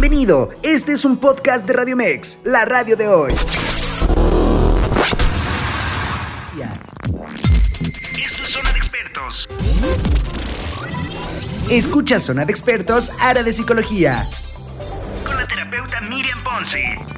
[0.00, 3.32] Bienvenido, este es un podcast de Radio Mex, la radio de hoy.
[8.16, 9.48] Esto es Zona de Expertos.
[11.68, 14.28] Escucha Zona de Expertos, área de psicología.
[15.26, 17.17] Con la terapeuta Miriam Ponce.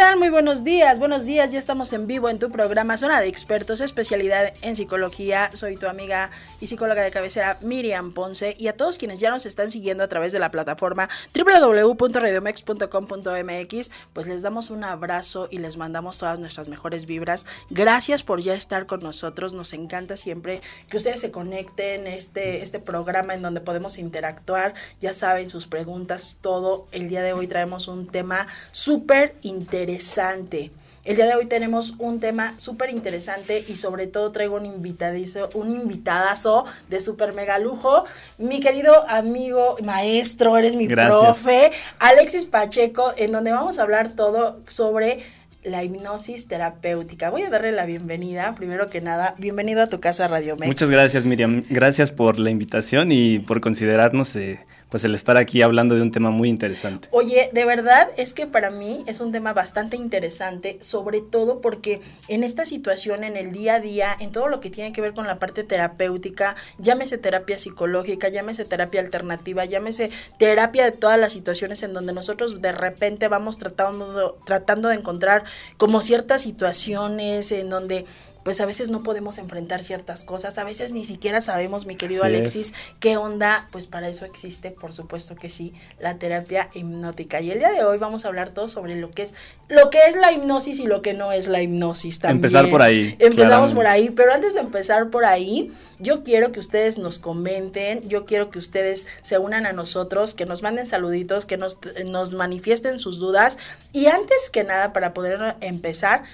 [0.00, 0.18] Tal?
[0.18, 1.52] Muy buenos días, buenos días.
[1.52, 5.50] Ya estamos en vivo en tu programa Zona de Expertos, especialidad en psicología.
[5.52, 9.44] Soy tu amiga y psicóloga de cabecera Miriam Ponce y a todos quienes ya nos
[9.44, 15.76] están siguiendo a través de la plataforma www.radiomex.com.mx, pues les damos un abrazo y les
[15.76, 17.44] mandamos todas nuestras mejores vibras.
[17.68, 19.52] Gracias por ya estar con nosotros.
[19.52, 24.72] Nos encanta siempre que ustedes se conecten este este programa en donde podemos interactuar.
[24.98, 26.86] Ya saben sus preguntas, todo.
[26.90, 30.70] El día de hoy traemos un tema súper interesante interesante.
[31.04, 35.48] El día de hoy tenemos un tema súper interesante y sobre todo traigo un invitadizo,
[35.54, 38.04] un invitadazo de súper mega lujo.
[38.38, 44.60] Mi querido amigo, maestro, eres mi profe, Alexis Pacheco, en donde vamos a hablar todo
[44.66, 45.20] sobre
[45.64, 47.30] la hipnosis terapéutica.
[47.30, 50.66] Voy a darle la bienvenida, primero que nada, bienvenido a tu casa Radio Mex.
[50.68, 54.60] Muchas gracias Miriam, gracias por la invitación y por considerarnos eh,
[54.90, 57.08] pues el estar aquí hablando de un tema muy interesante.
[57.12, 62.00] Oye, de verdad es que para mí es un tema bastante interesante, sobre todo porque
[62.28, 65.14] en esta situación, en el día a día, en todo lo que tiene que ver
[65.14, 71.32] con la parte terapéutica, llámese terapia psicológica, llámese terapia alternativa, llámese terapia de todas las
[71.32, 75.44] situaciones en donde nosotros de repente vamos tratando, tratando de encontrar
[75.76, 78.06] como ciertas situaciones en donde
[78.44, 82.24] pues a veces no podemos enfrentar ciertas cosas, a veces ni siquiera sabemos, mi querido
[82.24, 87.40] Alexis, qué onda, pues para eso existe, por supuesto que sí, la terapia hipnótica.
[87.40, 89.34] Y el día de hoy vamos a hablar todo sobre lo que es
[89.68, 92.38] lo que es la hipnosis y lo que no es la hipnosis también.
[92.38, 93.16] Empezar por ahí.
[93.20, 98.08] Empezamos por ahí, pero antes de empezar por ahí, yo quiero que ustedes nos comenten,
[98.08, 102.32] yo quiero que ustedes se unan a nosotros, que nos manden saluditos, que nos, nos
[102.32, 103.58] manifiesten sus dudas
[103.92, 106.24] y antes que nada para poder empezar,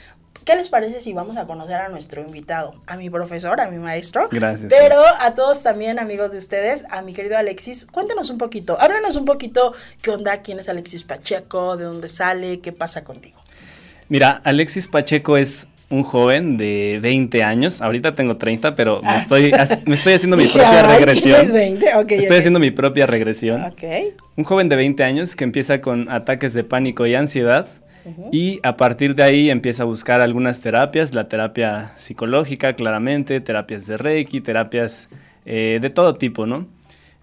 [0.46, 2.72] ¿Qué les parece si vamos a conocer a nuestro invitado?
[2.86, 4.28] A mi profesor, a mi maestro.
[4.30, 4.72] Gracias.
[4.72, 9.16] Pero a todos también, amigos de ustedes, a mi querido Alexis, cuéntanos un poquito, háblanos
[9.16, 13.36] un poquito qué onda, quién es Alexis Pacheco, de dónde sale, qué pasa contigo.
[14.08, 17.82] Mira, Alexis Pacheco es un joven de 20 años.
[17.82, 19.18] Ahorita tengo 30, pero me, ah.
[19.18, 19.50] estoy,
[19.86, 21.52] me estoy haciendo mi propia regresión.
[21.52, 21.86] 20?
[22.10, 23.64] estoy haciendo mi propia regresión.
[23.64, 24.14] Okay.
[24.36, 27.66] Un joven de 20 años que empieza con ataques de pánico y ansiedad
[28.32, 33.86] y a partir de ahí empieza a buscar algunas terapias, la terapia psicológica claramente, terapias
[33.86, 35.08] de Reiki, terapias
[35.44, 36.66] eh, de todo tipo, ¿no?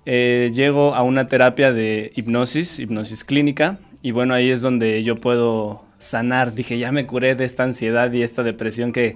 [0.06, 5.16] Eh, llego a una terapia de hipnosis, hipnosis clínica, y bueno, ahí es donde yo
[5.16, 6.54] puedo sanar.
[6.54, 9.16] Dije, ya me curé de esta ansiedad y esta depresión que,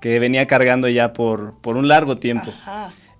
[0.00, 2.52] que venía cargando ya por, por un largo tiempo.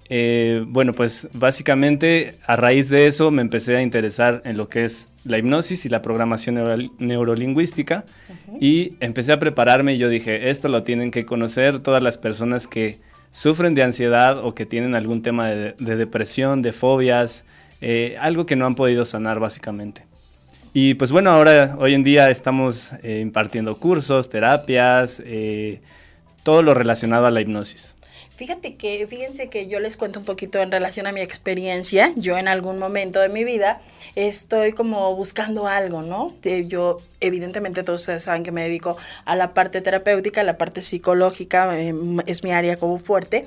[0.09, 4.85] Eh, bueno, pues básicamente a raíz de eso me empecé a interesar en lo que
[4.85, 8.05] es la hipnosis y la programación neurolingüística
[8.61, 12.69] y empecé a prepararme y yo dije, esto lo tienen que conocer todas las personas
[12.69, 13.01] que
[13.33, 17.45] sufren de ansiedad o que tienen algún tema de, depresión, de fobias,
[17.81, 20.07] eh, algo que no han podido sanar básicamente.
[20.73, 25.23] Y pues bueno, ahora hoy en día estamos eh, impartiendo cursos, terapias,
[26.45, 27.97] todo lo relacionado a la hipnosis.
[28.37, 32.13] Fíjate que, fíjense que yo les cuento un poquito en relación a mi experiencia.
[32.17, 33.81] Yo en algún momento de mi vida
[34.15, 36.35] estoy como buscando algo, ¿no?
[36.67, 40.83] Yo, evidentemente, todos ustedes saben que me dedico a la parte terapéutica, a la parte
[40.83, 43.47] psicológica, em, es mi área como fuerte.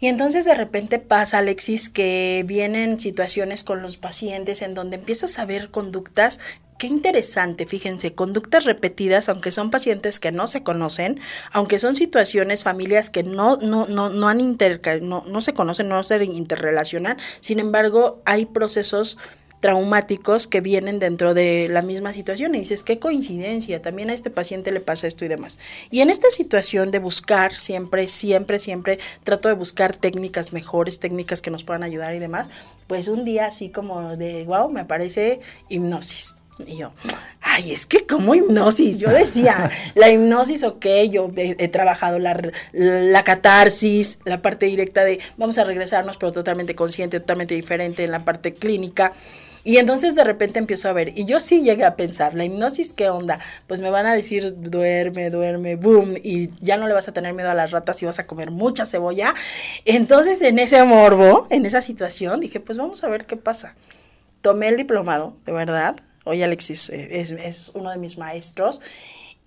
[0.00, 5.38] Y entonces de repente pasa, Alexis, que vienen situaciones con los pacientes en donde empiezas
[5.38, 6.40] a ver conductas
[6.84, 11.18] Qué interesante, fíjense, conductas repetidas, aunque son pacientes que no se conocen,
[11.50, 15.88] aunque son situaciones, familias que no, no, no, no han inter, no, no se conocen,
[15.88, 19.16] no se interrelacionan, sin embargo, hay procesos
[19.60, 24.28] traumáticos que vienen dentro de la misma situación y dices, qué coincidencia, también a este
[24.28, 25.58] paciente le pasa esto y demás.
[25.90, 31.40] Y en esta situación de buscar, siempre, siempre, siempre trato de buscar técnicas mejores, técnicas
[31.40, 32.50] que nos puedan ayudar y demás,
[32.88, 35.40] pues un día así como de, wow, me aparece
[35.70, 36.92] hipnosis y yo,
[37.40, 38.98] ay, es que como hipnosis.
[38.98, 42.40] Yo decía, la hipnosis, ok, yo he, trabajado la,
[42.72, 48.12] la, catarsis, la parte directa de vamos a regresarnos, pero totalmente consciente, totalmente diferente en
[48.12, 49.12] la parte clínica.
[49.66, 52.92] Y entonces de repente empiezo a ver, y yo sí llegué a pensar, la hipnosis,
[52.92, 53.40] ¿qué onda?
[53.66, 57.32] Pues me van a decir, duerme, duerme, boom, y ya no le vas a tener
[57.32, 59.34] miedo a las ratas y vas a comer mucha cebolla.
[59.86, 63.74] Entonces en ese morbo, en esa situación, dije, pues vamos a ver qué pasa.
[64.42, 68.80] Tomé el diplomado, de verdad, Hoy Alexis eh, es, uno de mis maestros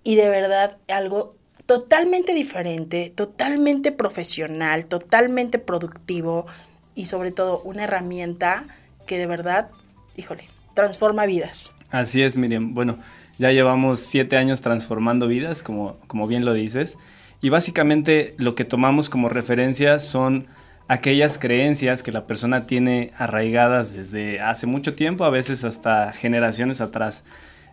[0.04, 1.36] y de verdad algo
[1.66, 6.46] totalmente diferente, totalmente profesional, totalmente productivo
[6.94, 8.66] y sobre todo una herramienta
[9.06, 9.70] que de verdad,
[10.16, 10.44] híjole,
[10.74, 11.74] transforma vidas.
[11.90, 12.74] Así es, Miriam.
[12.74, 12.98] Bueno,
[13.38, 16.98] ya llevamos siete años transformando vidas, como, como bien lo dices,
[17.40, 20.46] y básicamente lo que tomamos como referencia son
[20.88, 26.80] aquellas creencias que la persona tiene arraigadas desde hace mucho tiempo, a veces hasta generaciones
[26.80, 27.24] atrás.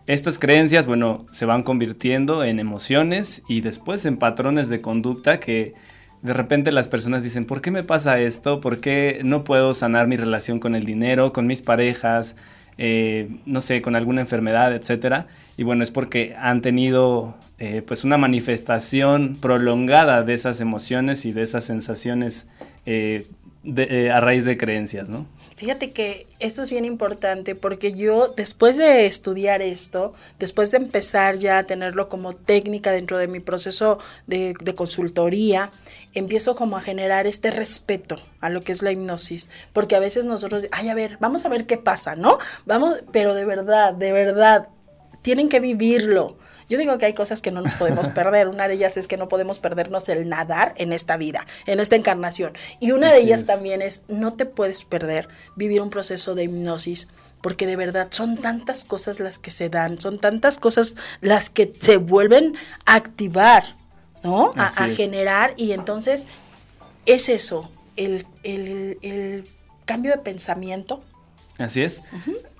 [0.06, 5.74] Estas creencias, bueno, se van convirtiendo en emociones y después en patrones de conducta que
[6.22, 8.60] de repente las personas dicen, ¿por qué me pasa esto?
[8.60, 12.36] ¿Por qué no puedo sanar mi relación con el dinero, con mis parejas,
[12.78, 15.26] eh, no sé, con alguna enfermedad, etcétera?
[15.56, 21.32] Y bueno, es porque han tenido eh, pues una manifestación prolongada de esas emociones y
[21.32, 22.46] de esas sensaciones
[22.84, 23.26] eh,
[23.64, 25.26] eh, a raíz de creencias, ¿no?
[25.56, 31.38] Fíjate que esto es bien importante porque yo después de estudiar esto, después de empezar
[31.38, 35.72] ya a tenerlo como técnica dentro de mi proceso de, de consultoría,
[36.14, 40.26] empiezo como a generar este respeto a lo que es la hipnosis, porque a veces
[40.26, 42.38] nosotros, ay, a ver, vamos a ver qué pasa, ¿no?
[42.66, 44.68] Vamos, pero de verdad, de verdad,
[45.22, 46.36] tienen que vivirlo.
[46.68, 48.48] Yo digo que hay cosas que no nos podemos perder.
[48.48, 51.96] Una de ellas es que no podemos perdernos el nadar en esta vida, en esta
[51.96, 52.52] encarnación.
[52.80, 57.08] Y una de ellas también es, no te puedes perder vivir un proceso de hipnosis
[57.40, 61.72] porque de verdad son tantas cosas las que se dan, son tantas cosas las que
[61.78, 63.62] se vuelven a activar,
[64.24, 64.52] ¿no?
[64.56, 66.26] A, generar y entonces
[67.04, 68.26] es eso, el,
[69.84, 71.04] cambio de pensamiento.
[71.58, 72.02] Así es.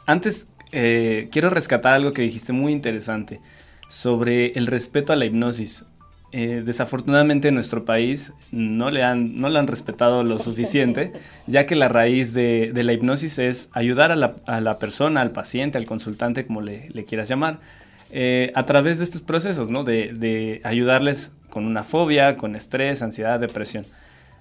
[0.06, 3.40] Antes eh, quiero rescatar algo que dijiste muy interesante
[3.88, 5.84] sobre el respeto a la hipnosis.
[6.32, 11.12] Eh, desafortunadamente en nuestro país no le, han, no han respetado lo suficiente,
[11.46, 15.86] ya que la raíz de, la hipnosis es ayudar a la, persona, al paciente, al
[15.86, 17.60] consultante, como le, quieras llamar,
[18.10, 19.84] eh, a través de estos procesos, ¿no?
[19.84, 23.86] De, ayudarles con una fobia, con estrés, ansiedad, depresión.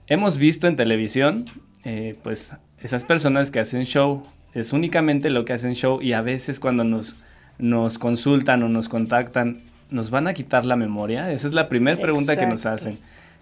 [0.08, 1.46] Hemos visto en televisión,
[1.84, 6.22] eh, pues, esas personas que hacen show, es únicamente lo que hacen show y a
[6.22, 7.18] veces cuando nos
[7.60, 11.32] nos consultan o nos contactan, ¿nos van a quitar la memoria?
[11.32, 13.00] Esa es la primera pregunta que nos hacen.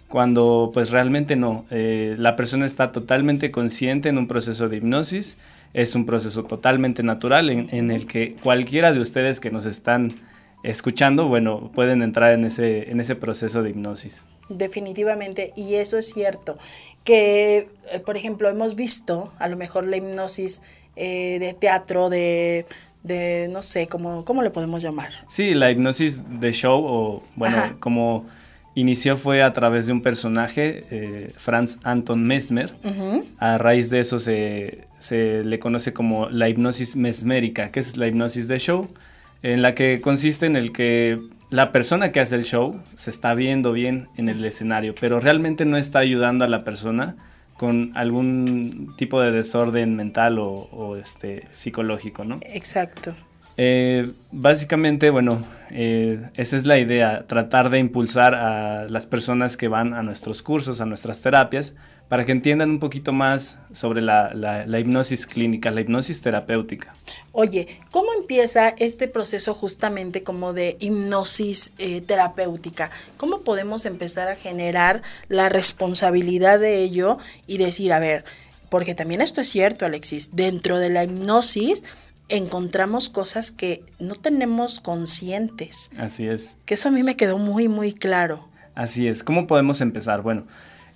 [0.08, 5.38] Cuando pues realmente no, eh, la persona está totalmente consciente en un proceso de hipnosis,
[5.74, 10.22] es un proceso totalmente natural en, el que cualquiera de ustedes que nos están
[10.62, 14.26] escuchando, bueno, pueden entrar en ese, en ese proceso de hipnosis.
[14.50, 16.60] Definitivamente, y eso es cierto,
[17.04, 20.62] que eh, por ejemplo hemos visto a lo mejor la hipnosis
[20.96, 22.68] eh, de teatro, de
[23.04, 25.12] de, no sé, ¿cómo, ¿cómo le podemos llamar?
[25.28, 28.26] Sí, la hipnosis de show, o bueno, como
[28.76, 32.74] inició fue a través de un personaje, eh, Franz Anton Mesmer.
[33.38, 38.08] A raíz de eso se, se, le conoce como la hipnosis mesmérica, que es la
[38.08, 38.88] hipnosis de show,
[39.44, 43.36] en la que consiste en el que la persona que hace el show se está
[43.36, 47.16] viendo bien en el escenario, pero realmente no está ayudando a la persona
[47.58, 52.40] con algún tipo de desorden mental o, este, psicológico, ¿no?
[52.44, 53.14] Exacto.
[53.58, 59.68] Eh, básicamente, bueno, eh, esa es la idea, tratar de impulsar a las personas que
[59.68, 61.76] van a nuestros cursos, a nuestras terapias,
[62.10, 66.94] para que entiendan un poquito más sobre la, hipnosis clínica, la hipnosis terapéutica.
[67.32, 72.92] Oye, ¿cómo empieza este proceso justamente como de hipnosis eh, terapéutica?
[73.18, 78.26] ¿Cómo podemos empezar a generar la responsabilidad de ello y decir, a ver,
[78.70, 81.84] porque también esto es cierto, Alexis, dentro de la hipnosis,
[82.30, 85.92] encontramos cosas que no tenemos conscientes.
[85.98, 86.58] Así es.
[86.66, 88.48] Que eso a mí me quedó muy, muy claro.
[88.76, 89.24] Así es.
[89.24, 90.22] ¿Cómo podemos empezar?
[90.22, 90.46] Bueno,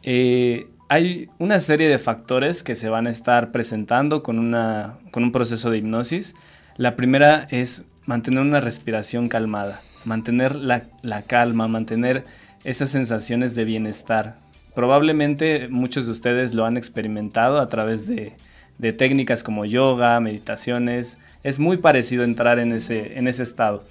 [0.03, 5.23] eh, hay una serie de factores que se van a estar presentando con, una, con
[5.23, 6.35] un proceso de hipnosis.
[6.77, 12.25] La primera es mantener una respiración calmada, mantener la, la calma, mantener
[12.63, 14.37] esas sensaciones de bienestar.
[14.75, 18.33] Probablemente muchos de ustedes lo han experimentado a través de,
[18.77, 21.17] de técnicas como yoga, meditaciones.
[21.43, 23.83] Es muy parecido entrar en ese, en ese estado.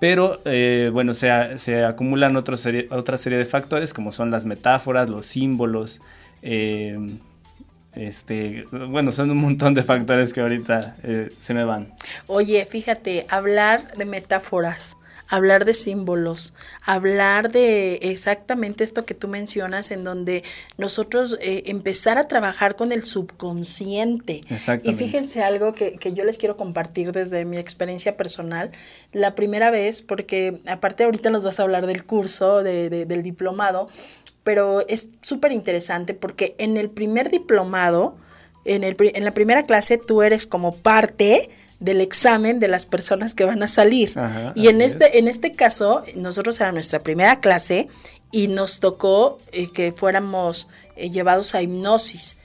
[0.00, 4.44] Pero eh, bueno, se, se acumulan otra serie, otra serie de factores como son las
[4.44, 6.02] metáforas, los símbolos.
[6.46, 6.98] Eh,
[7.94, 11.94] este, bueno, son un montón de factores que ahorita eh, se me van.
[12.26, 14.96] Oye, fíjate, hablar de metáforas
[15.28, 20.44] hablar de símbolos, hablar de exactamente esto que tú mencionas, en donde
[20.76, 24.42] nosotros eh, empezar a trabajar con el subconsciente.
[24.82, 28.70] Y fíjense algo que, yo les quiero compartir desde mi experiencia personal.
[29.12, 33.88] La primera vez, porque aparte ahorita nos vas a hablar del curso, del diplomado,
[34.44, 38.16] pero es súper interesante porque en el primer diplomado,
[38.64, 43.34] en, el, en la primera clase tú eres como parte del examen de las personas
[43.34, 44.14] que van a salir.
[44.54, 47.88] y en este, en este caso, nosotros era nuestra primera clase
[48.30, 52.38] y nos tocó eh, que fuéramos eh, llevados a hipnosis.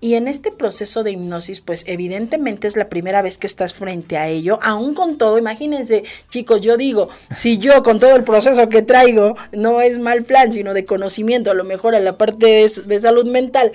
[0.00, 4.18] Y en este proceso de hipnosis, pues evidentemente es la primera vez que estás frente
[4.18, 8.68] a ello, aún con todo, imagínense, chicos, yo digo, si yo con todo el proceso
[8.68, 12.46] que traigo, no es mal plan, sino de conocimiento, a lo mejor a la parte
[12.46, 13.72] de, salud mental,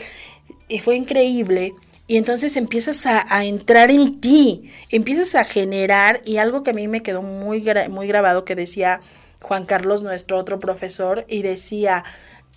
[0.68, 1.74] y fue increíble.
[2.06, 6.88] Y entonces empiezas a, entrar en ti, empiezas a generar, y algo que a mí
[6.88, 9.01] me quedó muy, muy grabado que decía
[9.42, 12.04] Juan Carlos, nuestro otro profesor, y decía,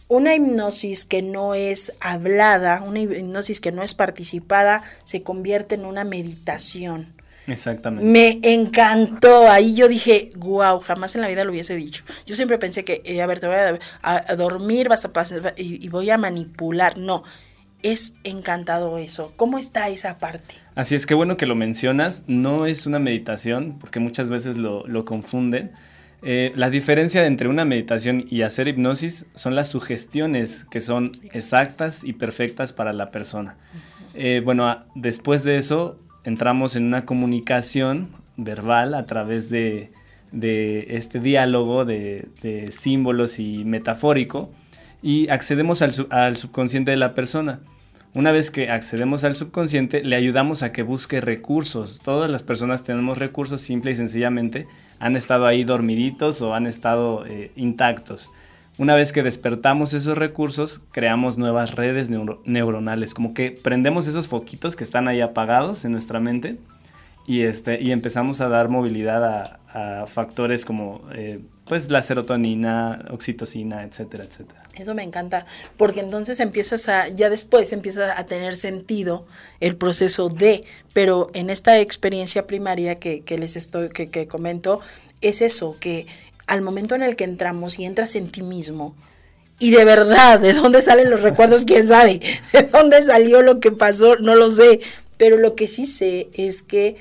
[0.09, 5.85] una hipnosis que no es hablada, una hipnosis que no es participada, se convierte en
[5.85, 7.15] una meditación.
[7.47, 8.07] Exactamente.
[8.07, 9.51] Me encantó.
[9.51, 12.05] Ahí yo dije, wow, jamás en la vida lo hubiese dicho.
[12.27, 13.57] Yo siempre pensé que, eh, a ver, te voy
[14.03, 16.97] a, dormir, vas a pasar y, y, voy a manipular.
[16.97, 17.23] No,
[17.83, 19.35] es encantado eso.
[19.37, 20.55] ¿Cómo está esa parte?
[20.75, 22.25] Así es que bueno que lo mencionas.
[22.27, 25.73] No es una meditación, porque muchas veces lo, lo confunden.
[26.27, 32.03] Eh, la diferencia entre una meditación y hacer hipnosis son las sugestiones que son exactas
[32.03, 33.57] y perfectas para la persona.
[34.15, 39.93] Eh, bueno, después de eso entramos en una comunicación verbal a través de,
[40.33, 42.27] este diálogo de,
[42.71, 44.51] símbolos y metafórico
[45.03, 47.61] y accedemos al, al subconsciente de la persona.
[48.15, 52.01] Una vez que accedemos al subconsciente, le ayudamos a que busque recursos.
[52.03, 54.67] Todas las personas tenemos recursos simple y sencillamente
[55.05, 58.31] han estado ahí dormiditos o han estado eh, intactos.
[58.79, 64.77] Una vez que despertamos esos recursos, creamos nuevas redes neuronales, como que prendemos esos foquitos
[64.77, 66.57] que están ahí apagados en nuestra mente
[67.27, 73.85] y, este, y empezamos a dar movilidad a, factores como eh, pues la serotonina, oxitocina,
[73.85, 74.61] etcétera, etcétera.
[74.75, 79.27] Eso me encanta, porque entonces empiezas a, ya después empieza a tener sentido
[79.61, 84.81] el proceso de, pero en esta experiencia primaria que, les estoy, que, que comento,
[85.21, 86.07] es eso, que
[86.47, 88.95] al momento en el que entramos y entras en ti mismo,
[89.59, 91.65] y de verdad, ¿de dónde salen los recuerdos?
[91.67, 92.21] ¿Quién sabe?
[92.53, 94.17] ¿De dónde salió lo que pasó?
[94.17, 94.81] No lo sé.
[95.17, 96.97] Pero lo que sí sé es que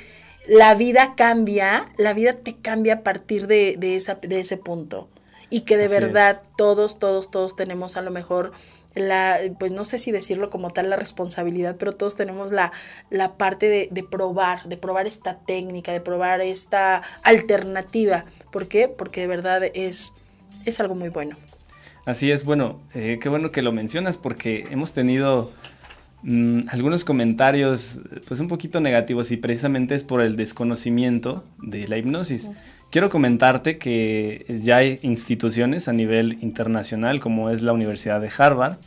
[0.47, 5.09] la vida cambia, la vida te cambia a partir de, esa, de ese punto.
[5.49, 8.53] Y que de verdad todos, todos, todos tenemos a lo mejor
[8.95, 12.71] la, pues no sé si decirlo como tal la responsabilidad, pero todos tenemos la,
[13.09, 18.25] la parte de, probar, de probar esta técnica, de probar esta alternativa.
[18.51, 18.87] ¿Por qué?
[18.87, 20.13] Porque de verdad es,
[20.65, 21.37] es algo muy bueno.
[22.05, 25.51] Así es, bueno, eh, qué bueno que lo mencionas porque hemos tenido
[26.23, 31.97] Mm, algunos comentarios pues un poquito negativos y precisamente es por el desconocimiento de la
[31.97, 32.49] hipnosis.
[32.91, 38.77] Quiero comentarte que ya hay instituciones a nivel internacional como es la Universidad de Harvard,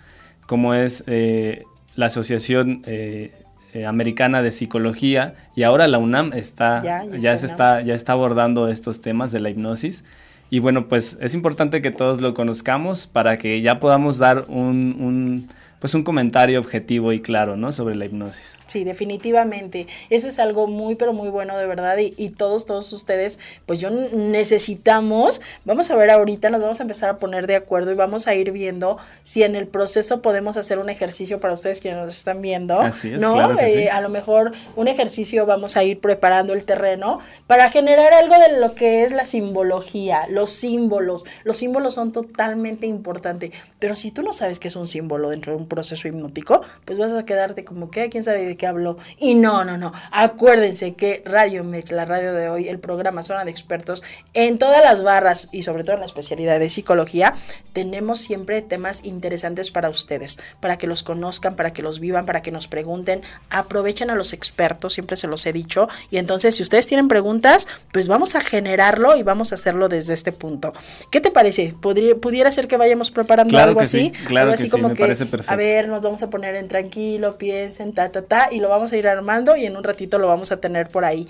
[0.47, 1.65] como es eh,
[1.95, 3.33] la Asociación eh,
[3.75, 6.83] eh, Americana de Psicología y ahora la UNAM está,
[7.19, 10.05] ya, se está, ya está abordando estos temas de la hipnosis.
[10.49, 15.49] Y bueno, pues es importante que todos lo conozcamos para que ya podamos dar un
[15.87, 17.71] pues un comentario objetivo y claro, ¿no?
[17.71, 18.59] Sobre la hipnosis.
[18.67, 19.87] Sí, definitivamente.
[20.11, 23.79] Eso es algo muy, pero muy bueno de verdad y, y, todos, todos ustedes, pues
[23.79, 27.95] yo necesitamos, vamos a ver ahorita, nos vamos a empezar a poner de acuerdo y
[27.95, 32.05] vamos a ir viendo si en el proceso podemos hacer un ejercicio para ustedes quienes
[32.05, 32.81] nos están viendo.
[32.81, 33.35] Así es, ¿no?
[33.35, 33.79] Claro que sí.
[33.83, 38.35] Eh, a lo mejor un ejercicio vamos a ir preparando el terreno para generar algo
[38.41, 41.27] de lo que es la simbología, los símbolos.
[41.45, 45.53] Los símbolos son totalmente importantes, pero si tú no sabes qué es un símbolo dentro
[45.53, 48.97] de un proceso hipnótico, pues vas a quedarte como que, ¿quién sabe de qué habló?
[49.19, 49.93] Y no, no, no.
[50.11, 54.03] Acuérdense que Radio Mex, la radio de hoy, el programa Zona de Expertos,
[54.35, 57.35] en todas las barras y sobre todo en la especialidad de psicología,
[57.75, 62.41] tenemos siempre temas interesantes para ustedes, para que los conozcan, para que los vivan, para
[62.41, 63.21] que nos pregunten.
[63.51, 65.89] Aprovechen a los expertos, siempre se los he dicho.
[66.11, 70.15] Y entonces, si ustedes tienen preguntas, pues vamos a generarlo y vamos a hacerlo desde
[70.15, 70.73] este punto.
[71.11, 71.75] ¿Qué te parece?
[71.79, 74.11] ¿Podría, ¿Pudiera ser que vayamos preparando algo así?
[74.27, 77.93] claro que sí, me parece perfecto a ver, nos vamos a poner en tranquilo, piensen,
[77.95, 80.53] ta, ta, ta, y lo vamos a ir armando y en un ratito lo vamos
[80.53, 81.27] a tener por ahí.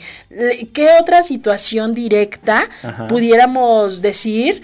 [0.72, 2.64] ¿Qué otra situación directa
[3.08, 4.62] pudiéramos decir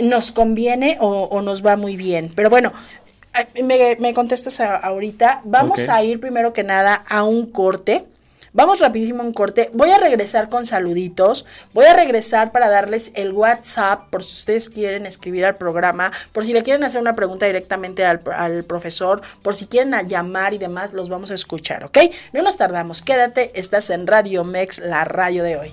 [0.00, 2.32] nos conviene o, nos va muy bien?
[2.34, 2.72] Pero bueno,
[3.62, 5.42] me, me contestas ahorita.
[5.44, 8.06] Vamos a ir primero que nada a un corte.
[8.54, 9.70] Vamos rapidísimo un corte.
[9.72, 11.46] Voy a regresar con saluditos.
[11.72, 16.44] Voy a regresar para darles el WhatsApp por si ustedes quieren escribir al programa, por
[16.44, 20.58] si le quieren hacer una pregunta directamente al, al profesor, por si quieren llamar y
[20.58, 21.98] demás, los vamos a escuchar, ¿ok?
[22.32, 23.02] No nos tardamos.
[23.02, 25.72] Quédate, estás en Radio Mex, la radio de hoy.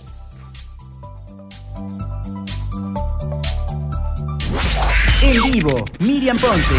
[5.22, 6.76] En vivo, Miriam Ponce.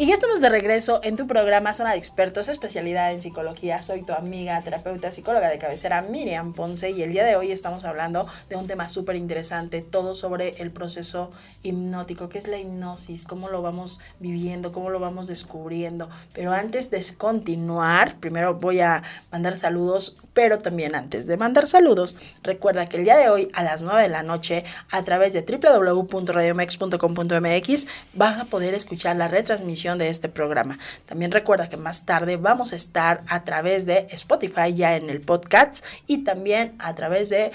[0.00, 3.82] Y ya estamos de regreso en tu programa Zona de Expertos, especialidad en psicología.
[3.82, 7.82] Soy tu amiga, terapeuta, psicóloga de cabecera Miriam Ponce y el día de hoy estamos
[7.82, 11.32] hablando de un tema súper interesante, todo sobre el proceso
[11.64, 16.08] hipnótico, qué es la hipnosis, cómo lo vamos viviendo, cómo lo vamos descubriendo.
[16.32, 19.02] Pero antes de continuar, primero voy a
[19.32, 23.64] mandar saludos, pero también antes de mandar saludos, recuerda que el día de hoy a
[23.64, 29.98] las 9 de la noche a través de www.radiomex.com.mx vas a poder escuchar la retransmisión
[29.98, 30.78] de este programa.
[31.06, 35.22] También recuerda que más tarde vamos a estar a través de Spotify ya en el
[35.22, 37.50] podcast y también a través de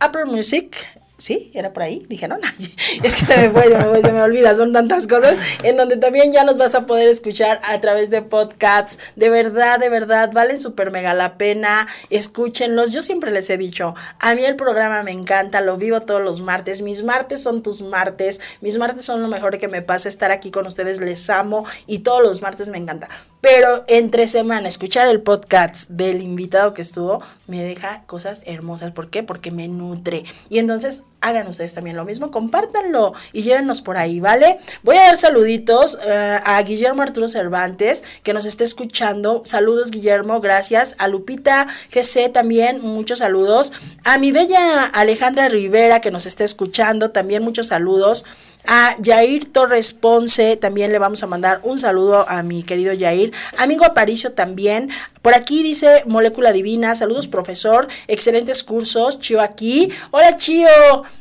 [0.00, 2.04] Apple Music Sí, era por ahí.
[2.08, 2.48] Dije, no, no,
[3.04, 5.76] es que se me fue, se me, fue, se me olvida, son tantas cosas en
[5.76, 8.98] donde también ya nos vas a poder escuchar a través de podcasts.
[9.14, 11.86] De verdad, de verdad, valen súper mega la pena.
[12.10, 12.92] Escúchenlos.
[12.92, 16.40] Yo siempre les he dicho, a mí el programa me encanta, lo vivo todos los
[16.40, 16.82] martes.
[16.82, 18.40] Mis martes son tus martes.
[18.60, 21.00] Mis martes son lo mejor que me pasa estar aquí con ustedes.
[21.00, 23.08] Les amo y todos los martes me encanta.
[23.42, 28.92] Pero entre semana, escuchar el podcast del invitado que estuvo me deja cosas hermosas.
[28.92, 29.24] ¿Por qué?
[29.24, 30.22] Porque me nutre.
[30.48, 34.58] Y entonces hagan ustedes también lo mismo, compártanlo y llévenos por ahí, ¿vale?
[34.82, 39.42] Voy a dar saluditos uh, a Guillermo Arturo Cervantes, que nos está escuchando.
[39.44, 40.94] Saludos, Guillermo, gracias.
[40.98, 43.72] A Lupita GC también, muchos saludos.
[44.04, 48.24] A mi bella Alejandra Rivera, que nos está escuchando, también muchos saludos.
[48.66, 53.32] A Jair Torres Ponce también le vamos a mandar un saludo a mi querido Jair.
[53.58, 54.90] Amigo Aparicio también.
[55.20, 56.94] Por aquí dice Molécula Divina.
[56.94, 57.88] Saludos, profesor.
[58.06, 59.18] Excelentes cursos.
[59.18, 59.92] Chio aquí.
[60.10, 60.68] Hola, Chio.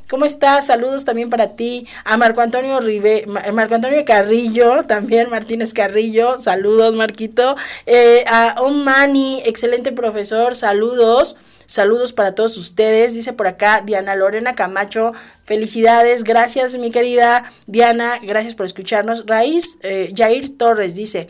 [0.09, 0.67] ¿Cómo estás?
[0.67, 1.87] Saludos también para ti.
[2.03, 6.37] A Marco Antonio Rive, Marco Antonio Carrillo, también Martínez Carrillo.
[6.37, 7.55] Saludos, Marquito.
[7.85, 10.53] Eh, a Omani, excelente profesor.
[10.53, 11.37] Saludos.
[11.71, 13.13] Saludos para todos ustedes.
[13.13, 15.13] Dice por acá Diana Lorena Camacho.
[15.45, 16.25] Felicidades.
[16.25, 18.19] Gracias, mi querida Diana.
[18.21, 19.25] Gracias por escucharnos.
[19.25, 21.29] Raíz eh, Jair Torres dice.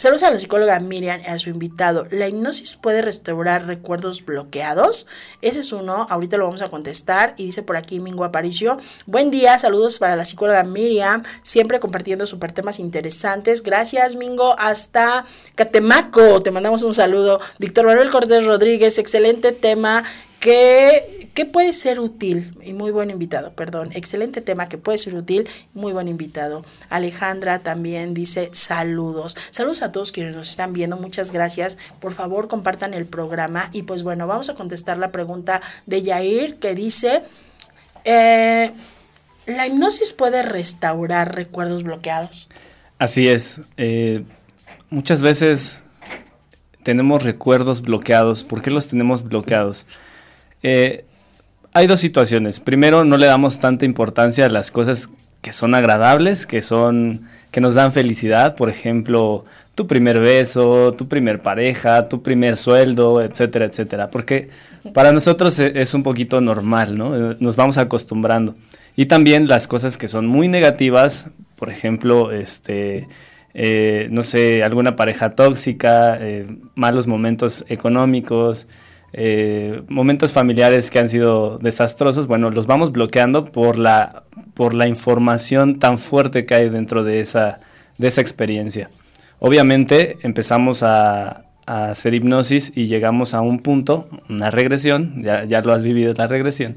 [0.00, 2.06] Saludos a la psicóloga Miriam y a su invitado.
[2.10, 5.06] ¿La hipnosis puede restaurar recuerdos bloqueados?
[5.42, 7.34] Ese es uno, ahorita lo vamos a contestar.
[7.36, 8.78] Y dice por aquí Mingo Aparicio.
[9.04, 13.62] Buen día, saludos para la psicóloga Miriam, siempre compartiendo super temas interesantes.
[13.62, 14.58] Gracias, Mingo.
[14.58, 17.38] Hasta Catemaco, te mandamos un saludo.
[17.58, 20.02] Víctor Manuel Cortés Rodríguez, excelente tema
[20.40, 25.14] que, que, puede ser útil y muy buen invitado, perdón, excelente tema que puede ser
[25.14, 26.64] útil, muy buen invitado.
[26.90, 32.48] Alejandra también dice saludos, saludos a todos quienes nos están viendo, muchas gracias, por favor
[32.48, 37.22] compartan el programa y pues bueno, vamos a contestar la pregunta de Yair que dice,
[38.04, 38.72] eh,
[39.46, 42.50] ¿la hipnosis puede restaurar recuerdos bloqueados?
[42.98, 44.24] Así es, eh,
[44.90, 45.80] muchas veces
[46.82, 49.86] tenemos recuerdos bloqueados, ¿por qué los tenemos bloqueados?
[50.62, 51.06] Eh,
[51.72, 52.60] hay dos situaciones.
[52.60, 57.60] Primero, no le damos tanta importancia a las cosas que son agradables, que son que
[57.60, 63.64] nos dan felicidad, por ejemplo, tu primer beso, tu primer pareja, tu primer sueldo, etcétera,
[63.64, 64.48] etcétera, porque
[64.94, 67.34] para nosotros e, es un poquito normal, ¿no?
[67.40, 68.54] Nos vamos acostumbrando.
[68.94, 73.08] Y también las cosas que son muy negativas, por ejemplo, este,
[73.54, 78.68] eh, no sé, alguna pareja tóxica, eh, malos momentos económicos,
[79.12, 84.86] eh, momentos familiares que han sido desastrosos, bueno, los vamos bloqueando por la, por la
[84.86, 87.60] información tan fuerte que hay dentro de esa,
[87.98, 88.90] de esa experiencia.
[89.38, 95.60] Obviamente empezamos a, a, hacer hipnosis y llegamos a un punto, una regresión, ya, ya
[95.62, 96.76] lo has vivido la regresión,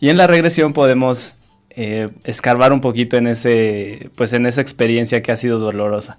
[0.00, 1.36] y en la regresión podemos
[1.70, 6.18] eh, escarbar un poquito en, ese, pues en esa experiencia que ha sido dolorosa.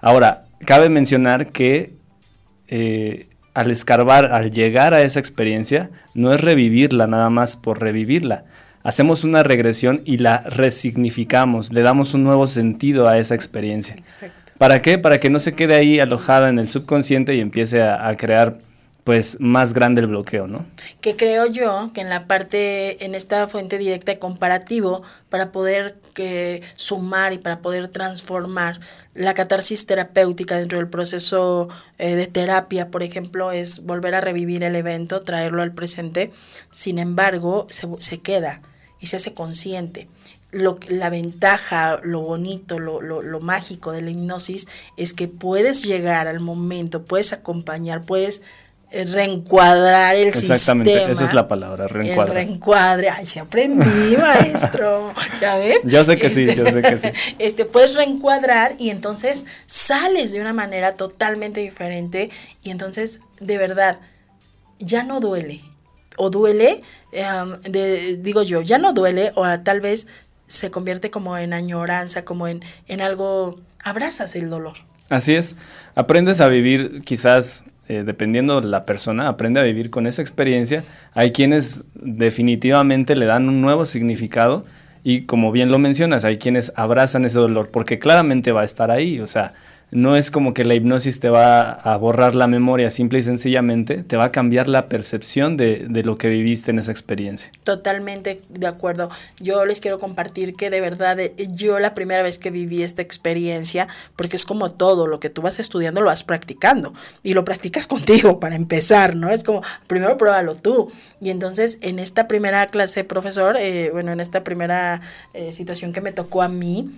[0.00, 1.92] Ahora, cabe mencionar que
[2.68, 8.44] eh, al escarbar, al llegar a esa experiencia, no es revivirla nada más por revivirla.
[8.82, 13.94] Hacemos una regresión y la resignificamos, le damos un nuevo sentido a esa experiencia.
[13.96, 14.52] Exacto.
[14.58, 14.98] ¿Para qué?
[14.98, 18.58] Para que no se quede ahí alojada en el subconsciente y empiece a, a crear
[19.06, 20.66] pues más grande el bloqueo, ¿no?
[21.00, 25.96] Que creo yo que en la parte, en esta fuente directa de comparativo, para poder
[26.16, 28.80] eh, sumar y para poder transformar
[29.14, 34.64] la catarsis terapéutica dentro del proceso eh, de terapia, por ejemplo, es volver a revivir
[34.64, 36.32] el evento, traerlo al presente,
[36.68, 38.60] sin embargo, se, se queda
[38.98, 40.08] y se hace consciente.
[40.50, 44.66] Lo, la ventaja, lo bonito, lo, lo, lo, mágico de la hipnosis
[44.96, 48.42] es que puedes llegar al momento, puedes acompañar, puedes
[48.90, 51.12] reencuadrar el Exactamente, sistema.
[51.12, 52.36] esa es la palabra, reencuadrar.
[52.36, 55.80] El reencuadre, ay, ya aprendí, maestro, ¿ya ves?
[55.84, 57.08] Yo sé que este, sí, yo sé que sí.
[57.38, 62.30] Este, puedes reencuadrar y entonces sales de una manera totalmente diferente
[62.62, 64.00] y entonces, de verdad,
[64.78, 65.60] ya no duele,
[66.16, 70.06] o duele, um, de, digo yo, ya no duele, o tal vez
[70.46, 74.76] se convierte como en añoranza, como en, en algo abrazas el dolor.
[75.08, 75.56] Así es,
[75.94, 80.82] aprendes a vivir quizás eh, dependiendo de la persona, aprende a vivir con esa experiencia.
[81.14, 84.64] Hay quienes definitivamente le dan un nuevo significado
[85.04, 88.90] y como bien lo mencionas, hay quienes abrazan ese dolor porque claramente va a estar
[88.90, 89.54] ahí, o sea,
[89.92, 94.02] no es como que la hipnosis te va a borrar la memoria, simple y sencillamente
[94.02, 97.52] te va a cambiar la percepción de, de, lo que viviste en esa experiencia.
[97.62, 99.10] Totalmente de acuerdo.
[99.38, 103.02] Yo les quiero compartir que de verdad eh, yo la primera vez que viví esta
[103.02, 107.44] experiencia, porque es como todo, lo que tú vas estudiando lo vas practicando y lo
[107.44, 109.30] practicas contigo para empezar, ¿no?
[109.30, 110.90] Es como, primero pruébalo tú.
[111.20, 115.00] Y entonces en esta primera clase, profesor, eh, bueno, en esta primera
[115.32, 116.90] eh, situación que me tocó a mí,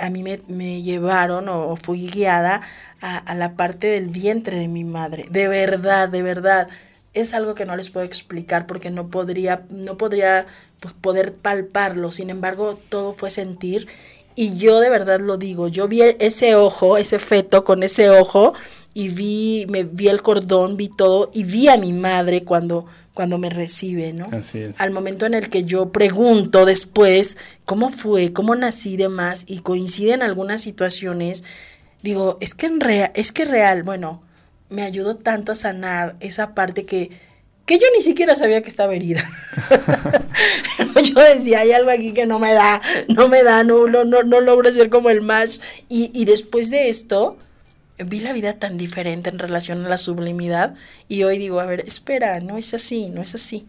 [0.00, 1.48] a mí me, llevaron
[1.82, 2.60] fui guiada
[3.00, 5.26] a, la parte del vientre de mi madre.
[5.30, 6.68] De verdad, de verdad.
[7.14, 10.46] Es algo que no les puedo explicar porque no podría, no podría
[10.80, 12.12] pues, poder palparlo.
[12.12, 13.88] Sin embargo, todo fue sentir.
[14.34, 18.52] Y yo de verdad lo digo, yo vi ese ojo, ese feto con ese ojo
[18.98, 22.84] y vi, me vi el cordón, vi todo y vi a mi madre cuando,
[23.14, 24.26] cuando me recibe, ¿no?
[24.32, 24.80] Así es.
[24.80, 30.20] Al momento en el que yo pregunto después cómo fue, cómo nací demás, y coinciden
[30.20, 31.44] algunas situaciones,
[32.02, 34.20] digo, es que en real, es que real, bueno,
[34.68, 37.12] me ayudó tanto a sanar esa parte que,
[37.66, 39.22] que yo ni siquiera sabía que estaba herida.
[41.04, 44.24] yo decía, hay algo aquí que no me da, no me da, no, no, no,
[44.24, 45.60] no logro ser como el más.
[45.88, 47.38] Y, y después de esto,
[48.06, 50.74] vi la vida tan diferente en relación a la sublimidad
[51.08, 53.66] y hoy digo, a ver, espera, no es así, no es así.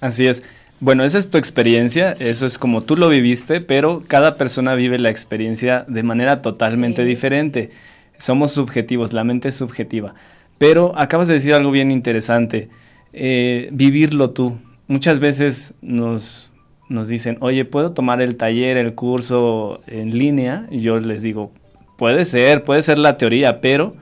[0.00, 0.42] Así es.
[0.80, 2.28] Bueno, esa es tu experiencia, sí.
[2.28, 7.02] eso es como tú lo viviste, pero cada persona vive la experiencia de manera totalmente
[7.02, 7.08] sí.
[7.08, 7.70] diferente.
[8.16, 10.14] Somos subjetivos, la mente es subjetiva.
[10.58, 12.68] Pero acabas de decir algo bien interesante,
[13.12, 14.58] eh, vivirlo tú.
[14.86, 16.50] Muchas veces nos,
[16.88, 20.66] nos dicen, oye, ¿puedo tomar el taller, el curso en línea?
[20.70, 21.52] Y yo les digo,
[21.98, 23.96] Puede ser, puede ser la teoría, pero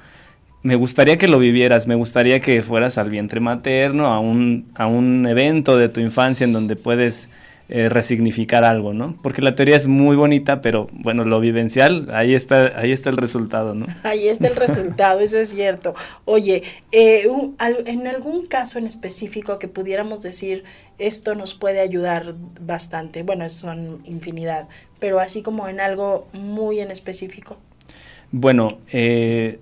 [0.63, 4.87] me gustaría que lo vivieras, me gustaría que fueras al vientre materno, a un, a
[4.87, 7.31] un evento de tu infancia en donde puedes
[7.71, 9.19] eh, resignificar algo, ¿no?
[9.23, 13.17] Porque la teoría es muy bonita, pero bueno, lo vivencial, ahí está, ahí está el
[13.17, 13.87] resultado, ¿no?
[14.05, 15.95] Ahí está el resultado, eso es cierto.
[16.27, 20.65] Oye, eh, un, al, en algún caso en específico que pudiéramos decir,
[20.99, 24.69] esto nos puede ayudar bastante, bueno, son infinidad,
[25.01, 27.57] pero así como en algo muy en específico.
[28.33, 29.61] Bueno, eh,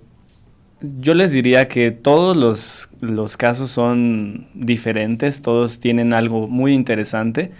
[0.81, 7.51] yo les diría que todos los, los, casos son diferentes, todos tienen algo muy interesante.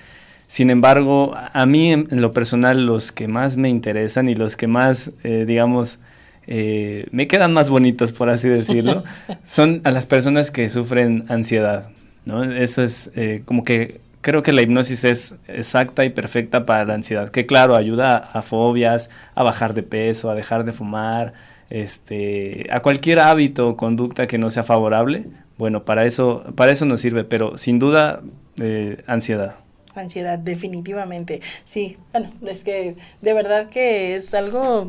[0.47, 4.55] Sin embargo, a mí en, en lo personal los que más me interesan y los
[4.55, 5.99] que más, eh, digamos,
[6.47, 9.03] eh, me quedan más bonitos, por así decirlo,
[9.43, 11.89] son a las personas que sufren ansiedad.
[12.25, 12.43] ¿no?
[12.43, 16.95] Eso es eh, como que creo que la hipnosis es exacta y perfecta para la
[16.95, 21.33] ansiedad, que claro, ayuda a, fobias, a bajar de peso, a dejar de fumar,
[21.69, 25.27] este, a cualquier hábito o conducta que no sea favorable.
[25.59, 28.23] Bueno, para eso, para eso nos sirve, pero sin duda,
[28.59, 29.57] eh, ansiedad.
[29.93, 31.39] Ansiedad, definitivamente.
[31.63, 34.87] Sí, bueno, es que de verdad que es algo...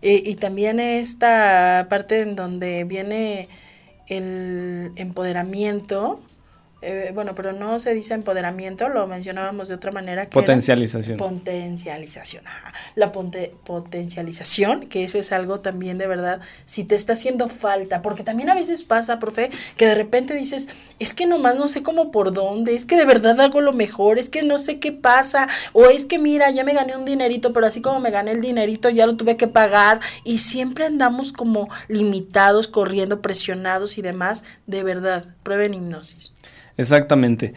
[0.00, 3.48] Eh, y también esta parte en donde viene
[4.06, 6.20] el empoderamiento,
[6.82, 10.24] eh, bueno, pero no se dice empoderamiento, lo mencionábamos de otra manera.
[10.24, 11.18] Que potencialización.
[11.18, 12.72] potencialización, ajá.
[12.94, 18.00] La ponte, potencialización, que eso es algo también de verdad, si te está haciendo falta,
[18.00, 21.82] porque también a veces pasa, profe, que de repente dices, es que nomás no sé
[21.82, 24.92] cómo por dónde, es que de verdad hago lo mejor, es que no sé qué
[24.92, 28.30] pasa, o es que mira, ya me gané un dinerito, pero así como me gané
[28.32, 34.02] el dinerito, ya lo tuve que pagar, y siempre andamos como limitados, corriendo, presionados y
[34.02, 36.32] demás, de verdad, prueben hipnosis.
[36.80, 37.52] Exactamente.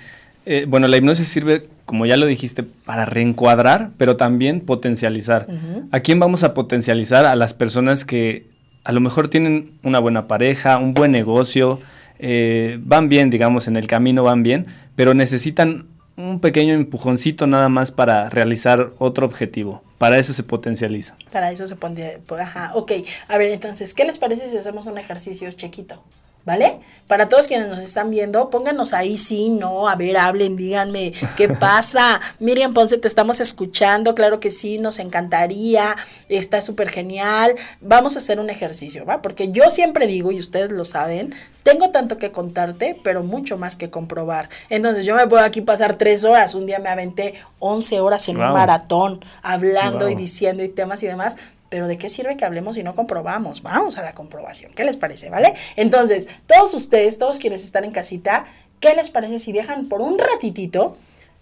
[0.45, 5.47] Eh, bueno, la hipnosis sirve, como ya lo dijiste, para reencuadrar, pero también potencializar.
[5.47, 5.87] Uh -huh.
[5.91, 7.25] ¿A quién vamos a potencializar?
[7.25, 8.47] A las personas que
[8.83, 11.79] a lo mejor tienen una buena pareja, un buen negocio,
[12.19, 17.69] eh, van bien, digamos, en el camino van bien, pero necesitan un pequeño empujoncito nada
[17.69, 19.81] más para realizar otro objetivo.
[19.97, 21.15] Para eso se potencializa.
[21.31, 22.91] Para eso se pone, ajá, ok.
[23.29, 26.03] A ver, entonces, ¿qué les parece si hacemos un ejercicio chiquito?
[26.45, 26.79] ¿Vale?
[27.07, 31.47] Para todos quienes nos están viendo, pónganos ahí sí, no, a ver, hablen, díganme, ¿qué
[31.59, 32.19] pasa?
[32.39, 35.95] Miriam Ponce, te estamos escuchando, claro que sí, nos encantaría,
[36.27, 37.55] está súper genial.
[37.79, 39.21] Vamos a hacer un ejercicio, ¿va?
[39.21, 43.77] Porque yo siempre digo, y ustedes lo saben, tengo tanto que contarte, pero mucho más
[43.77, 44.49] que comprobar.
[44.69, 48.37] Entonces, yo me puedo aquí pasar tres horas, un día me aventé 11 horas en
[48.37, 48.47] wow.
[48.47, 50.09] un maratón, hablando wow.
[50.09, 51.37] y diciendo y temas y demás,
[51.73, 53.63] pero ¿de qué sirve que hablemos si no comprobamos?
[53.63, 54.71] Vamos a la comprobación.
[54.75, 55.31] ¿Qué les parece?
[55.31, 55.55] ¿Vale?
[55.75, 58.45] Entonces, todos ustedes, todos quienes están en casita,
[58.79, 60.95] ¿qué les parece si dejan por un ratitito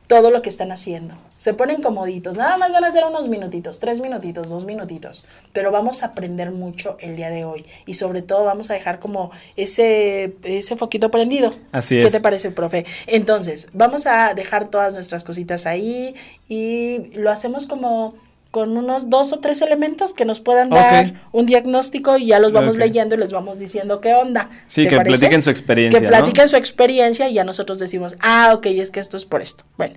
[0.08, 1.16] todo lo que están haciendo.
[1.38, 5.72] Se ponen comoditos, nada más van a ser unos minutitos, tres minutitos, dos minutitos, pero
[5.72, 9.32] vamos a aprender mucho el día de hoy y sobre todo vamos a dejar como
[9.56, 11.56] ese, ese foquito prendido.
[11.72, 12.14] Así ¿Qué es.
[12.14, 12.86] te parece, profe?
[13.08, 16.14] Entonces, vamos a dejar todas nuestras cositas ahí
[16.50, 18.14] y lo hacemos como
[18.52, 22.52] con unos dos o tres elementos que nos puedan dar un diagnóstico y ya los
[22.52, 24.50] vamos leyendo y les vamos diciendo qué onda.
[24.68, 25.18] Sí, ¿Te que parece?
[25.18, 26.10] platiquen su experiencia, Que ¿no?
[26.10, 29.64] platiquen su experiencia y ya nosotros decimos, ah, ok, es que esto es por esto.
[29.78, 29.96] Bueno,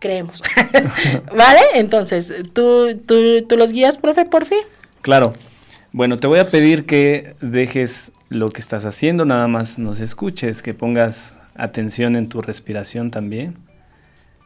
[0.00, 0.42] creemos.
[1.36, 1.60] ¿Vale?
[1.74, 4.60] Entonces, ¿tú, tú, ¿tú los guías, profe, por fin?
[5.02, 5.34] Claro.
[5.92, 10.62] Bueno, te voy a pedir que dejes lo que estás haciendo, nada más nos escuches,
[10.62, 13.58] que pongas atención en tu respiración también.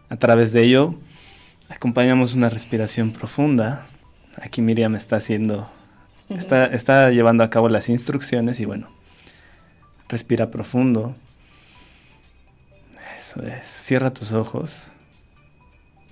[0.08, 0.94] A través de ello,
[1.74, 3.86] acompañamos una respiración profunda.
[4.40, 5.70] Aquí Miriam está haciendo,
[6.28, 8.88] está, está llevando a cabo las instrucciones y bueno,
[10.08, 11.14] respira profundo.
[13.18, 14.90] Eso es, cierra tus ojos.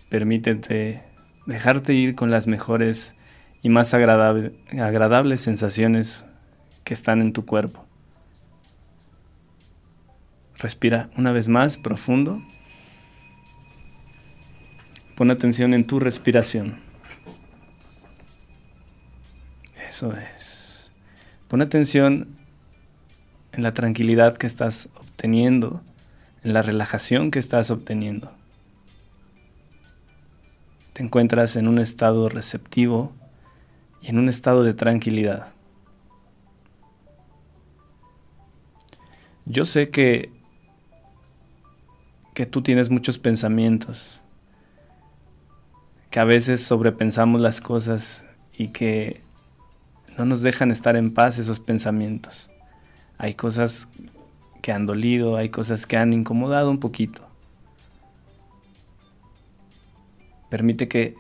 [0.09, 1.03] Permítete
[1.47, 3.17] dejarte ir con las mejores
[3.63, 6.27] y más agradable- agradables sensaciones
[6.85, 7.85] que están en tu cuerpo.
[10.59, 12.41] Respira una vez más profundo.
[15.23, 16.81] Pon atención en tu respiración.
[19.87, 20.91] Eso es.
[21.47, 22.27] Pon atención
[23.53, 25.81] en la tranquilidad que estás obteniendo,
[26.43, 28.33] en la relajación que estás obteniendo.
[30.93, 33.13] Te encuentras en un estado receptivo
[34.01, 35.53] y en un estado de tranquilidad.
[39.47, 40.33] Yo sé que
[42.35, 44.22] que tú tienes muchos pensamientos,
[46.13, 49.23] que a veces sobrepensamos las cosas y que
[50.19, 52.51] no nos dejan estar en paz esos pensamientos.
[53.17, 53.89] Hay cosas
[54.61, 57.27] que han dolido, hay cosas que han incomodado un poquito.
[60.51, 61.15] Permite que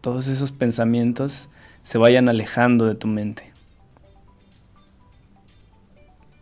[0.00, 1.48] todos esos pensamientos
[1.82, 3.52] se vayan alejando de tu mente.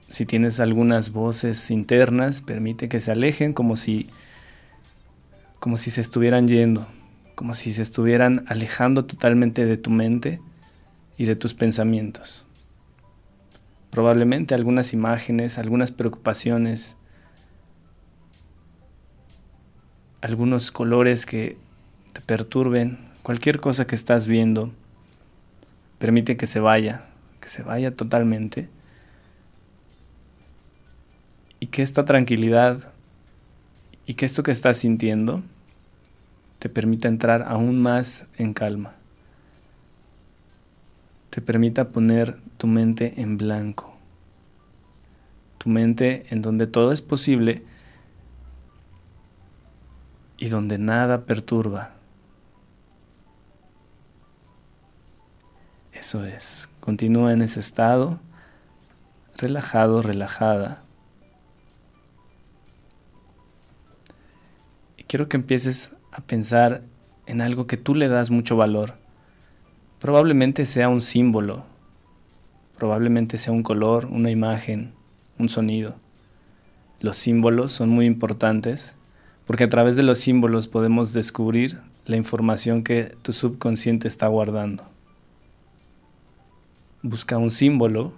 [0.09, 4.09] Si tienes algunas voces internas, permite que se alejen como si
[5.61, 6.87] como si se estuvieran yendo,
[7.37, 10.41] como si se estuvieran alejando totalmente de tu mente
[11.19, 12.47] y de tus pensamientos.
[13.91, 16.97] Probablemente algunas imágenes, algunas preocupaciones,
[20.23, 21.59] algunos colores que
[22.15, 24.73] te perturben, cualquier cosa que estás viendo,
[25.99, 27.05] permite que se vaya,
[27.41, 28.71] que se vaya totalmente
[31.61, 32.95] y que esta tranquilidad
[34.07, 35.43] y que esto que estás sintiendo
[36.59, 38.95] te permita entrar aún más en calma.
[41.31, 43.95] Te permita poner tu mente en blanco.
[45.59, 47.63] Tu mente en donde todo es posible
[50.39, 51.95] y donde nada perturba.
[55.93, 56.69] Eso es.
[56.81, 58.21] Continúa en ese estado,
[59.37, 60.83] relajado, relajada.
[65.09, 66.83] Quiero que empieces a pensar
[67.27, 68.95] en algo que tú le das mucho valor.
[69.99, 71.65] Probablemente sea un símbolo,
[72.79, 74.95] probablemente sea un color, una imagen,
[75.39, 75.97] un sonido.
[77.01, 78.97] Los símbolos son muy importantes
[79.47, 84.85] porque a través de los símbolos podemos descubrir la información que tu subconsciente está guardando.
[87.03, 88.15] Busca un símbolo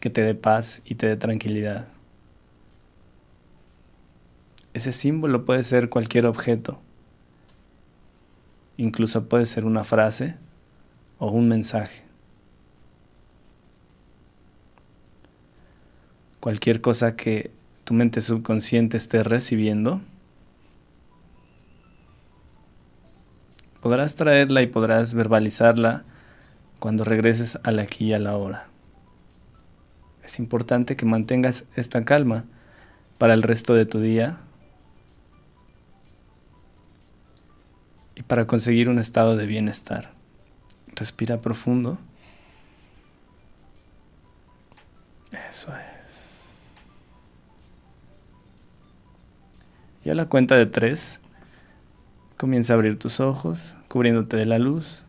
[0.00, 1.86] que te dé paz y te dé tranquilidad.
[4.74, 6.80] Ese símbolo puede ser cualquier objeto.
[8.80, 10.36] Incluso puede ser una frase
[11.18, 12.02] o un mensaje.
[16.40, 17.50] Cualquier cosa que
[17.84, 20.00] tu mente subconsciente esté recibiendo,
[23.82, 26.04] podrás traerla y podrás verbalizarla
[26.78, 28.68] cuando regreses al aquí y a la hora.
[30.24, 32.46] Es importante que mantengas esta calma
[33.18, 34.40] para el resto de tu día
[38.20, 40.10] y para conseguir un estado de bienestar.
[40.94, 41.98] Respira profundo.
[45.48, 45.72] Eso
[46.06, 46.42] es.
[50.04, 51.20] Y a la cuenta de tres,
[52.36, 55.06] comienza a abrir tus ojos, cubriéndote de la luz,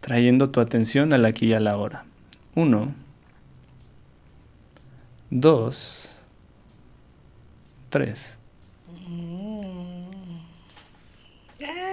[0.00, 2.04] trayendo tu atención al aquí y a la hora.
[2.56, 2.92] Uno,
[5.30, 6.16] dos,
[7.90, 8.40] tres.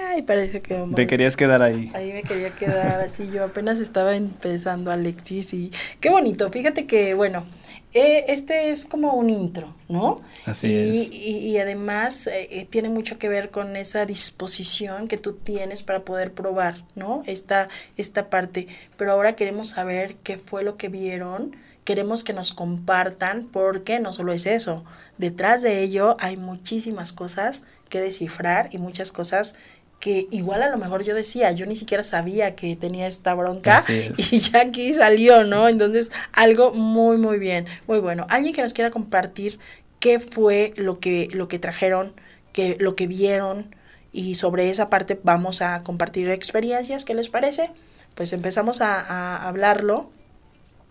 [0.09, 0.85] Ay, parece que...
[0.95, 1.91] Te querías quedar ahí.
[1.93, 7.13] Ahí me quería quedar así, yo apenas estaba empezando Alexis y qué bonito, fíjate que
[7.13, 7.45] bueno,
[7.93, 10.21] eh, este es como un intro, ¿no?
[10.45, 11.11] Así y, es.
[11.11, 16.05] Y, además eh, eh, tiene mucho que ver con esa disposición que tú tienes para
[16.05, 17.23] poder probar, ¿no?
[17.25, 18.67] Esta, esta parte.
[18.97, 24.13] Pero ahora queremos saber qué fue lo que vieron, queremos que nos compartan, porque no
[24.13, 24.83] solo es eso,
[25.17, 29.55] detrás de ello hay muchísimas cosas que descifrar y muchas cosas
[29.99, 33.83] que igual a lo mejor yo decía, yo ni siquiera sabía que tenía esta bronca
[34.17, 35.67] y ya aquí salió, ¿no?
[35.67, 38.25] Entonces, algo muy, muy bien, muy bueno.
[38.29, 39.59] Alguien que nos quiera compartir
[39.99, 42.13] qué fue lo que, lo que trajeron,
[42.53, 43.75] que, lo que vieron
[44.11, 47.71] y sobre esa parte vamos a compartir experiencias, ¿qué les parece?
[48.15, 50.11] Pues empezamos a, a hablarlo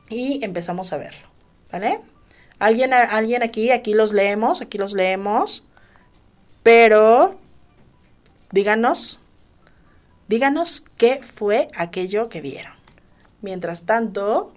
[0.08, 1.26] y empezamos a verlo,
[1.70, 2.00] ¿vale?
[2.58, 5.66] Alguien, alguien aquí, aquí los leemos, aquí los leemos,
[6.62, 7.38] pero
[8.52, 9.20] Díganos,
[10.28, 12.72] díganos qué fue aquello que vieron.
[13.42, 14.54] Mientras tanto,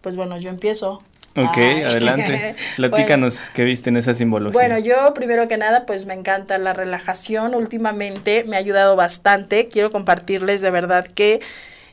[0.00, 1.02] pues bueno, yo empiezo.
[1.36, 2.56] Ok, adelante.
[2.76, 4.58] Platícanos qué viste en esa simbología.
[4.58, 7.54] Bueno, yo primero que nada, pues me encanta la relajación.
[7.54, 9.68] Últimamente me ha ayudado bastante.
[9.68, 11.40] Quiero compartirles de verdad que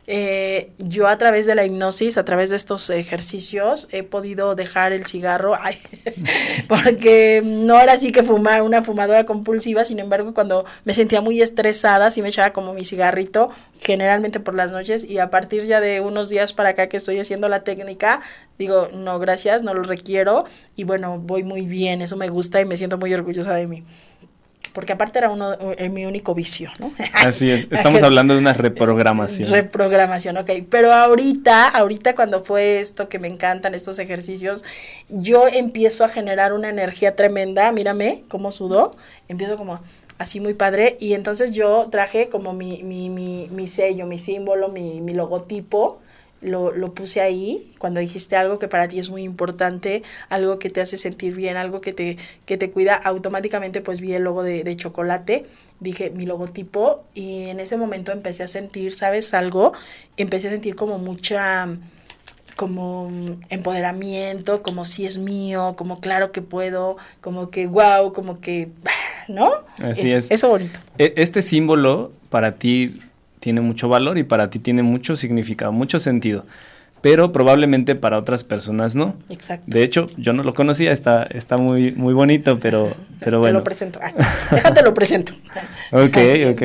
[0.08, 4.91] eh, yo a través de la hipnosis, a través de estos ejercicios, he podido dejar
[4.91, 5.58] el cigarro,
[6.68, 11.41] porque no era así que fumar una fumadora compulsiva, sin embargo, cuando me sentía muy
[11.41, 15.82] estresada, sí me echaba como mi cigarrito, generalmente por las noches, y a partir ya
[15.82, 18.22] de unos días para acá que estoy haciendo la técnica,
[18.60, 22.65] digo, no, gracias, no lo requiero, y bueno, voy muy bien, eso me gusta y
[22.65, 23.84] me siento muy orgullosa de mí
[24.76, 26.92] porque aparte era uno eh, mi único vicio, ¿no?
[27.26, 29.50] Así es, estamos hablando de una reprogramación.
[29.50, 30.52] Reprogramación, ok.
[30.70, 34.66] Pero ahorita, ahorita cuando fue esto que me encantan estos ejercicios,
[35.08, 38.96] yo empiezo a generar una energía tremenda, mírame cómo sudó,
[39.30, 39.80] empiezo como
[40.18, 44.68] así muy padre y entonces yo traje como mi, mi, mi, mi sello, mi símbolo,
[44.68, 46.02] mi, mi logotipo
[46.46, 50.70] lo, lo, puse ahí cuando dijiste algo que para ti es muy importante, algo que
[50.70, 54.44] te hace sentir bien, algo que te, que te cuida, automáticamente pues vi el logo
[54.44, 55.46] de, de chocolate,
[55.80, 59.74] dije mi logotipo y en ese momento empecé a sentir, ¿sabes algo?
[60.18, 61.68] Empecé a sentir como mucha
[62.56, 63.12] como
[63.50, 68.70] empoderamiento, como si es mío, como claro que puedo, como que wow, como que,
[69.28, 69.52] ¿no?
[69.80, 70.32] Así es.
[70.32, 70.80] Eso bonito.
[70.98, 73.02] E, este símbolo para ti
[73.46, 76.48] tiene mucho valor y para ti tiene mucho significado, mucho sentido.
[77.02, 79.14] Pero probablemente para otras personas no.
[79.30, 79.66] Exacto.
[79.68, 83.60] De hecho, yo no lo conocía, está, está muy, muy bonito, pero, pero bueno.
[83.60, 84.00] Te lo presento.
[84.02, 84.14] Ah,
[84.52, 85.32] déjate lo presento.
[85.92, 86.18] ok,
[86.54, 86.64] ok.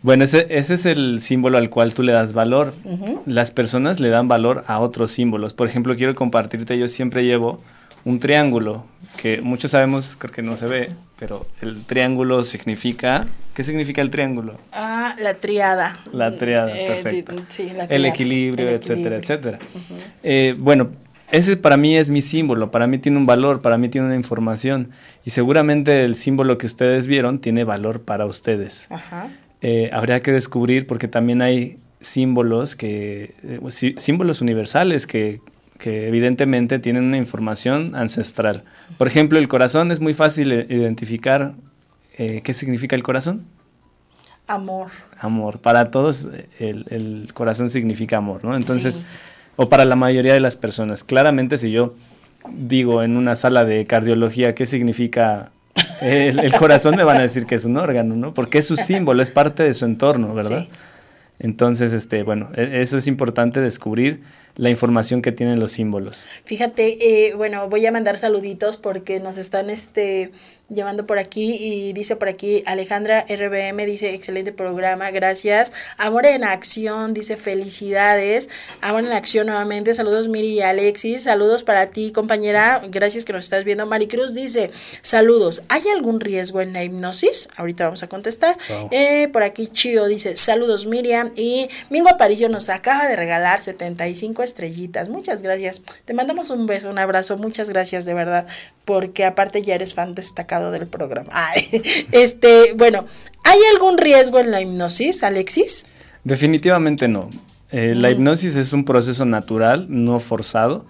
[0.00, 2.72] Bueno, ese, ese, es el símbolo al cual tú le das valor.
[3.26, 5.52] Las personas le dan valor a otros símbolos.
[5.52, 7.60] Por ejemplo, quiero compartirte, yo siempre llevo
[8.04, 8.84] un triángulo,
[9.16, 14.10] que muchos sabemos, creo que no se ve, pero el triángulo significa, ¿qué significa el
[14.10, 14.58] triángulo?
[14.72, 15.96] Ah, la triada.
[16.12, 17.34] La triada, eh, perfecto.
[17.88, 19.58] El equilibrio, etcétera, etcétera.
[20.22, 20.90] Eh, bueno,
[21.30, 24.16] ese para mí es mi símbolo, para mí tiene un valor, para mí tiene una
[24.16, 24.90] información
[25.24, 28.88] y seguramente el símbolo que ustedes vieron tiene valor para ustedes.
[28.90, 29.28] Ajá.
[29.60, 33.34] Eh, habría que descubrir porque también hay símbolos que
[33.96, 35.40] símbolos universales que
[35.82, 38.62] que evidentemente tienen una información ancestral.
[38.98, 41.54] Por ejemplo, el corazón es muy fácil identificar
[42.18, 43.44] eh, qué significa el corazón.
[44.46, 44.92] Amor.
[45.18, 45.58] Amor.
[45.58, 46.28] Para todos
[46.60, 48.54] el, corazón significa amor, ¿no?
[48.54, 49.02] Entonces,
[49.56, 51.02] o para la mayoría de las personas.
[51.02, 51.94] Claramente si yo
[52.48, 55.50] digo en una sala de cardiología qué significa
[56.00, 58.34] el, corazón, me van a decir que es un órgano, ¿no?
[58.34, 60.68] Porque es su símbolo, es parte de su entorno, ¿verdad?
[61.40, 64.22] Entonces, este, bueno, e, eso es importante descubrir
[64.56, 66.26] la información que tienen los símbolos.
[66.44, 70.30] Fíjate, eh, bueno, voy a mandar saluditos porque nos están este,
[70.68, 75.72] llamando por aquí y dice por aquí Alejandra RBM, dice excelente programa, gracias.
[75.96, 78.50] Amor en acción, dice felicidades.
[78.80, 83.44] Amor en acción nuevamente, saludos Miri y Alexis, saludos para ti compañera, gracias que nos
[83.44, 83.86] estás viendo.
[83.86, 84.70] Maricruz dice,
[85.02, 87.48] saludos, ¿hay algún riesgo en la hipnosis?
[87.56, 88.56] Ahorita vamos a contestar.
[88.90, 94.41] Eh, por aquí Chio dice, saludos Miriam y Mingo Aparicio nos acaba de regalar 75
[94.42, 95.08] estrellitas.
[95.08, 95.82] Muchas gracias.
[96.04, 97.36] Te mandamos un beso, un abrazo.
[97.36, 98.46] Muchas gracias de verdad,
[98.84, 101.32] porque aparte ya eres fan destacado del programa.
[102.12, 103.06] este, bueno,
[103.44, 105.86] ¿hay algún riesgo en la hipnosis, Alexis?
[106.24, 107.30] Definitivamente no.
[107.70, 110.84] Eh, la hipnosis es un proceso natural, no forzado.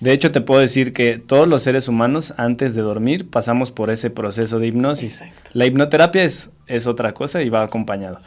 [0.00, 3.88] De hecho, te puedo decir que todos los seres humanos antes de dormir pasamos por
[3.88, 5.22] ese proceso de hipnosis.
[5.54, 8.20] La hipnoterapia es, es otra cosa y va acompañado,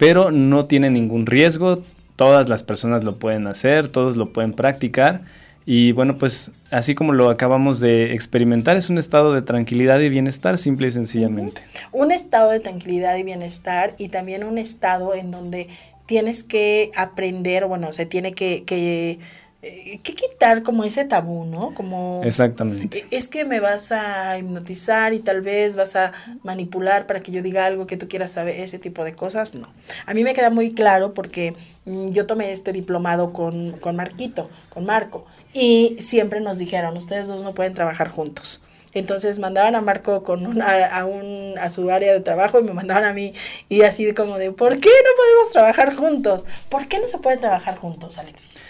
[0.00, 1.84] pero no tiene ningún riesgo,
[2.16, 5.22] todas las personas lo pueden hacer, todos lo pueden practicar.
[5.64, 10.08] Y bueno, pues así como lo acabamos de experimentar, es un estado de tranquilidad y
[10.08, 11.62] bienestar, simple y sencillamente.
[11.92, 15.68] Un estado de tranquilidad y bienestar y también un estado en donde
[16.06, 19.18] tienes que aprender, bueno, se tiene que, que
[19.62, 21.72] que quitar como ese tabú, ¿no?
[21.72, 22.98] Como Exactamente.
[22.98, 27.30] e, es que me vas a hipnotizar y tal vez vas a manipular para que
[27.30, 29.72] yo diga algo que tú quieras saber, ese tipo de cosas, no.
[30.04, 31.54] A mí me queda muy claro porque
[31.84, 37.28] mm, yo tomé este diplomado con, con Marquito, con Marco, y siempre nos dijeron, ustedes
[37.28, 38.62] dos no pueden trabajar juntos.
[38.94, 42.74] Entonces mandaban a Marco con una, a, un, a su área de trabajo y me
[42.74, 43.32] mandaban a mí
[43.68, 46.46] y así como de, ¿por qué no podemos trabajar juntos?
[46.68, 48.62] ¿Por qué no se puede trabajar juntos, Alexis?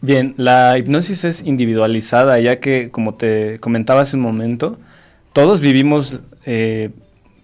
[0.00, 4.78] Bien, la hipnosis es individualizada, ya que, como te comentaba hace un momento,
[5.32, 6.90] todos vivimos eh,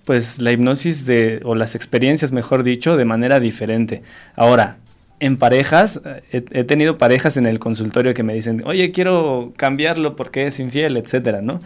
[0.04, 4.02] pues la hipnosis de, o las experiencias, mejor dicho, de manera diferente.
[4.36, 4.78] Ahora,
[5.18, 6.00] en parejas,
[6.32, 10.60] he, he, tenido parejas en el consultorio que me dicen, oye, quiero cambiarlo porque es
[10.60, 11.60] infiel, etcétera, ¿no?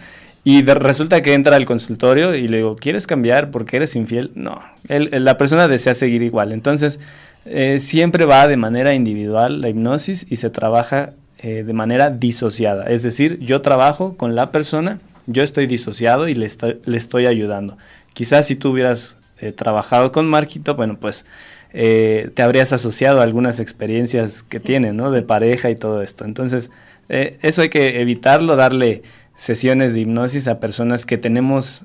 [0.45, 4.31] Y resulta que entra al consultorio y le digo, ¿quieres cambiar porque eres infiel?
[4.35, 6.53] No, la persona desea seguir igual.
[6.53, 7.01] Entonces,
[7.47, 11.13] eh, siempre va de manera individual la hipnosis y se trabaja
[11.47, 12.87] eh, de manera disociada.
[12.87, 16.47] Es decir, yo trabajo con la persona, yo estoy disociado y le,
[16.87, 17.77] le estoy ayudando.
[18.15, 21.27] Quizás si tú hubieras eh, trabajado con Marquito, bueno, pues
[21.75, 25.11] eh, te habrías asociado a algunas experiencias que tiene, ¿no?
[25.11, 26.25] De pareja y todo esto.
[26.25, 26.71] Entonces,
[27.11, 29.03] eso hay que evitarlo, darle
[29.37, 31.83] sesiones de hipnosis a personas que tenemos,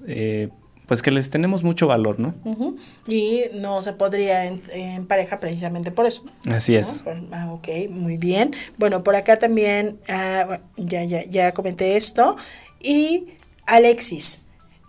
[0.89, 2.33] pues que les tenemos mucho valor, ¿no?
[2.43, 2.77] Uh -huh.
[3.07, 6.25] Y no se podría en, en, pareja precisamente por eso.
[6.49, 6.79] Así ¿no?
[6.79, 7.03] es.
[7.31, 8.55] Ah, ok, muy bien.
[8.79, 12.35] Bueno, por acá también uh, ya, ya, ya comenté esto.
[12.81, 13.27] Y
[13.67, 14.45] Alexis,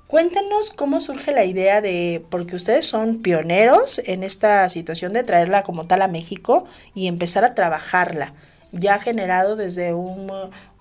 [0.07, 5.63] Cuéntenos cómo surge la idea de, porque ustedes son pioneros en esta situación de traerla
[5.63, 6.65] como tal a México
[6.97, 8.35] y empezar a trabajarla,
[8.73, 10.31] ya generado desde un,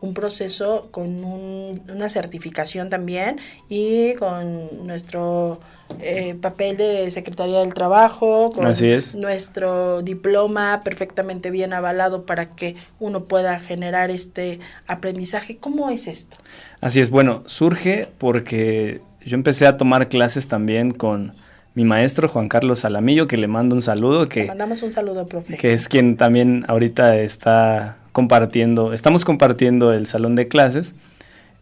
[0.02, 5.60] un proceso con un, una certificación también y con nuestro
[6.00, 9.16] eh, papel de Secretaría del Trabajo, con Así es.
[9.16, 15.58] nuestro diploma perfectamente bien avalado para que uno pueda generar este aprendizaje.
[15.58, 16.38] ¿Cómo es esto?
[16.82, 21.36] Así es, bueno, surge porque yo empecé a tomar clases también con
[21.76, 24.28] mi maestro Juan Carlos Salamillo, que le mando un saludo.
[24.28, 25.58] Que, le mandamos un saludo, profe.
[25.58, 30.96] Que es quien también ahorita está compartiendo, estamos compartiendo el salón de clases.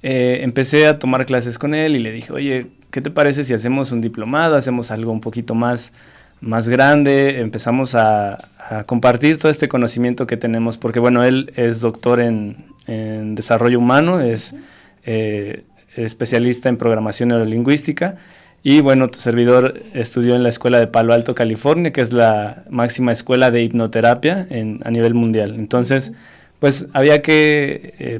[0.03, 3.53] Eh, empecé a tomar clases con él y le dije, oye, ¿qué te parece si
[3.53, 5.93] hacemos un diplomado, hacemos algo un poquito más,
[6.39, 7.39] más grande?
[7.39, 12.65] Empezamos a, a compartir todo este conocimiento que tenemos, porque bueno, él es doctor en,
[12.87, 14.55] en desarrollo humano, es...
[15.05, 15.63] Eh,
[16.05, 18.17] especialista en programación neurolingüística.
[18.69, 22.65] Y bueno, tu servidor estudió en la escuela de Palo Alto, California, que es la
[22.69, 24.45] máxima escuela de hipnoterapia
[24.83, 25.55] a nivel mundial.
[25.57, 26.11] Entonces,
[26.59, 28.19] pues había que eh,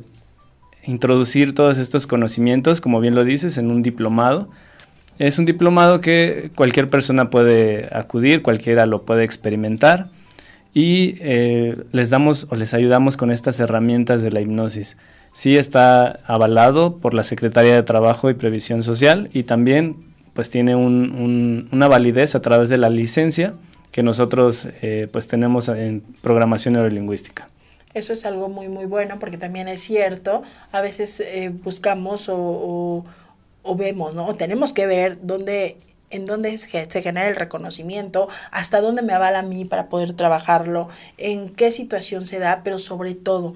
[0.86, 4.48] introducir todos estos conocimientos, como bien lo dices, en un diplomado.
[5.20, 10.08] Es un diplomado que cualquier persona puede acudir, cualquiera lo puede experimentar
[10.74, 14.96] y eh, les damos o les ayudamos con estas herramientas de la hipnosis
[15.38, 20.07] sí está avalado por la Secretaría de Trabajo y Previsión Social y también
[20.38, 23.56] pues tiene un, un, una validez a través de la licencia
[23.92, 27.50] que nosotros eh, pues tenemos en programación neurolingüística.
[27.96, 32.38] Eso es algo muy muy bueno porque también es cierto, a veces eh, buscamos o,
[32.38, 33.06] o,
[33.64, 34.28] o, vemos, ¿no?
[34.28, 35.78] O tenemos que ver dónde
[36.12, 40.88] en dónde se genera el reconocimiento, hasta dónde me avala a mí para poder trabajarlo,
[41.18, 43.56] en qué situación se da, pero sobre todo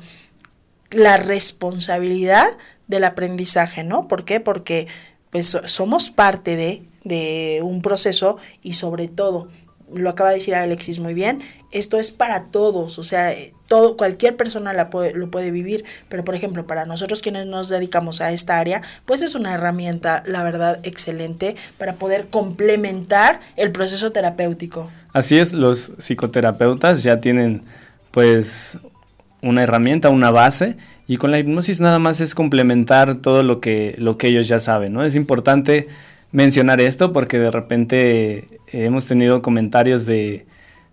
[0.89, 2.47] la responsabilidad
[2.87, 4.07] del aprendizaje, ¿no?
[4.07, 4.39] ¿Por qué?
[4.39, 4.87] Porque
[5.31, 9.47] pues somos parte de, de un proceso y sobre todo,
[9.93, 13.33] lo acaba de decir Alexis muy bien, esto es para todos, o sea,
[13.67, 18.31] todo, cualquier persona lo puede vivir, pero por ejemplo, para nosotros quienes nos dedicamos a
[18.31, 24.89] esta área, pues es una herramienta, la verdad, excelente para poder complementar el proceso terapéutico.
[25.13, 27.63] Así es, los psicoterapeutas ya tienen
[28.11, 28.77] pues
[29.41, 30.77] una herramienta, una base,
[31.07, 34.59] y con la hipnosis nada más es complementar todo lo que, lo que ellos ya
[34.59, 35.03] saben, ¿no?
[35.03, 35.87] Es importante
[36.31, 40.45] mencionar esto porque de repente eh, hemos tenido comentarios de,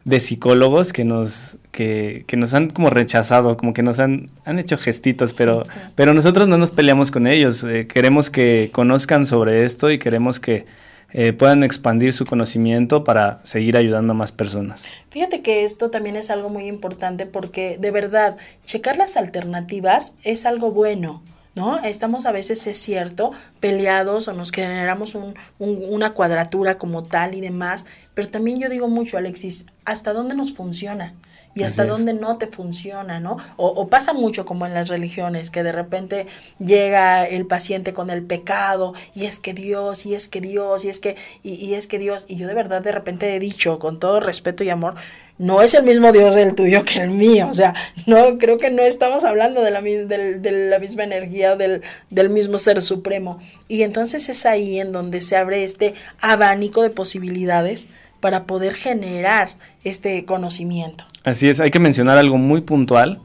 [0.04, 4.58] de psicólogos que nos, que, que, nos han como rechazado, como que nos han, han
[4.58, 9.64] hecho gestitos, pero, pero nosotros no nos peleamos con ellos, eh, queremos que conozcan sobre
[9.64, 10.64] esto y queremos que
[11.12, 14.86] eh, puedan expandir su conocimiento para seguir ayudando a más personas.
[15.10, 20.46] Fíjate que esto también es algo muy importante porque de verdad, checar las alternativas es
[20.46, 21.22] algo bueno.
[21.54, 21.76] ¿No?
[21.82, 27.34] Estamos a veces, es cierto, peleados o nos generamos un, un, una cuadratura como tal
[27.34, 27.84] y demás,
[28.14, 31.14] pero también yo digo mucho, Alexis, ¿hasta dónde nos funciona?
[31.58, 33.36] Y hasta dónde no te funciona, ¿no?
[33.56, 36.26] O, pasa mucho como en las religiones, que de repente
[36.58, 40.88] llega el paciente con el pecado y es que Dios, y es que Dios, y
[40.88, 43.98] es que, y es que Dios, y yo de verdad de repente he dicho con
[43.98, 44.94] todo respeto y amor,
[45.38, 47.48] no es el mismo Dios el tuyo que el mío.
[47.48, 47.74] O sea,
[48.06, 52.58] no creo que no estamos hablando de la, de, la misma energía del, del, mismo
[52.58, 53.38] ser supremo.
[53.68, 57.88] Y entonces es ahí en donde se abre este abanico de posibilidades
[58.20, 59.48] para poder generar
[59.84, 61.04] este conocimiento.
[61.24, 63.20] Así es, hay que mencionar algo muy puntual,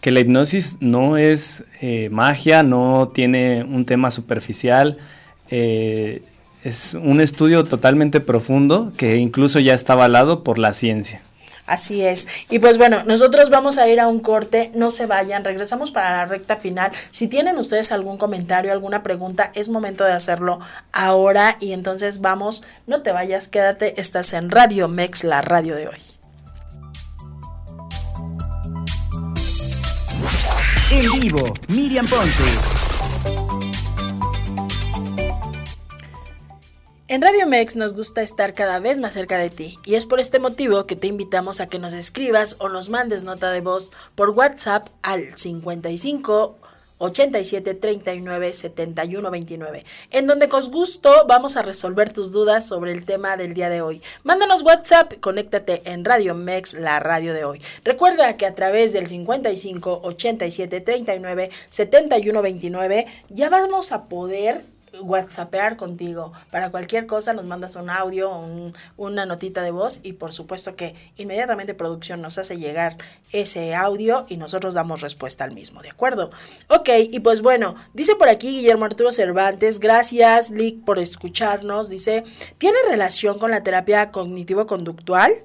[0.00, 4.98] que la hipnosis no es eh, magia, no tiene un tema superficial.
[5.50, 6.22] Eh,
[6.62, 11.22] es un estudio totalmente profundo que incluso ya está avalado por la ciencia.
[11.68, 12.28] Así es.
[12.48, 16.16] Y pues bueno, nosotros vamos a ir a un corte, no se vayan, regresamos para
[16.16, 16.90] la recta final.
[17.10, 20.60] Si tienen ustedes algún comentario, alguna pregunta, es momento de hacerlo
[20.92, 25.88] ahora y entonces vamos, no te vayas, quédate, estás en Radio Mex, la radio de
[25.88, 25.98] hoy.
[30.90, 32.77] En vivo, Miriam Ponce.
[37.10, 40.20] En Radio Mex nos gusta estar cada vez más cerca de ti y es por
[40.20, 43.92] este motivo que te invitamos a que nos escribas o nos mandes nota de voz
[44.14, 46.58] por WhatsApp al 55
[46.98, 53.06] 87 39 71 29, en donde con gusto vamos a resolver tus dudas sobre el
[53.06, 54.02] tema del día de hoy.
[54.22, 57.62] Mándanos WhatsApp, conéctate en Radio Mex, la radio de hoy.
[57.84, 64.62] Recuerda que a través del 55 87 39 71 29 ya vamos a poder
[65.02, 66.32] whatsappear contigo.
[66.50, 68.30] Para cualquier cosa nos mandas un audio,
[68.96, 72.96] una notita de voz y por supuesto que inmediatamente producción nos hace llegar
[73.32, 76.30] ese audio y nosotros damos respuesta al mismo, ¿de acuerdo?
[76.68, 82.24] Ok, y pues bueno, dice por aquí Guillermo Arturo Cervantes, gracias Lick por escucharnos, dice,
[82.58, 85.44] ¿tiene relación con la terapia cognitivo-conductual?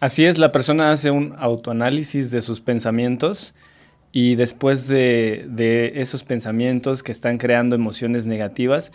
[0.00, 3.54] Así es, la persona hace un autoanálisis de sus pensamientos
[4.16, 8.92] y después de, esos pensamientos que están creando emociones negativas,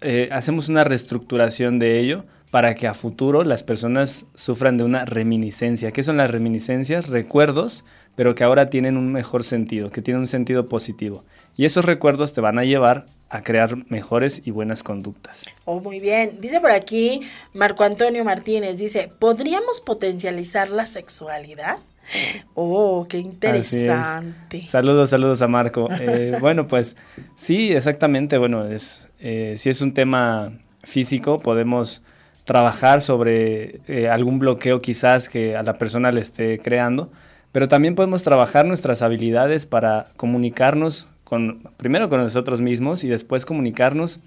[0.00, 5.04] eh, hacemos una reestructuración de ello para que a futuro las personas sufran de una
[5.04, 5.92] reminiscencia.
[5.92, 7.10] ¿Qué son las reminiscencias?
[7.10, 7.84] Recuerdos,
[8.14, 11.22] pero que ahora tienen un mejor sentido, que tienen un sentido positivo.
[11.58, 15.44] Y esos recuerdos te van a llevar a crear mejores y buenas conductas.
[15.66, 16.38] Oh, muy bien.
[16.40, 17.20] Dice por aquí
[17.52, 21.76] Marco Antonio Martínez, dice, ¿podríamos potencializar la sexualidad?
[22.54, 24.66] Oh, qué interesante.
[24.66, 25.88] Saludos, saludos a Marco.
[26.00, 26.96] Eh, bueno, pues
[27.34, 28.38] sí, exactamente.
[28.38, 30.52] Bueno, es, eh, si es un tema
[30.82, 32.02] físico, podemos
[32.44, 37.10] trabajar sobre eh, algún bloqueo quizás que a la persona le esté creando,
[37.52, 43.44] pero también podemos trabajar nuestras habilidades para comunicarnos con, primero con nosotros mismos y después
[43.44, 44.20] comunicarnos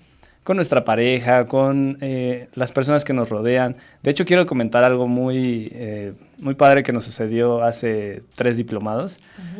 [0.49, 3.75] con nuestra pareja, con eh, las personas que nos rodean.
[4.01, 9.19] De hecho, quiero comentar algo muy, eh, muy padre que nos sucedió hace tres diplomados.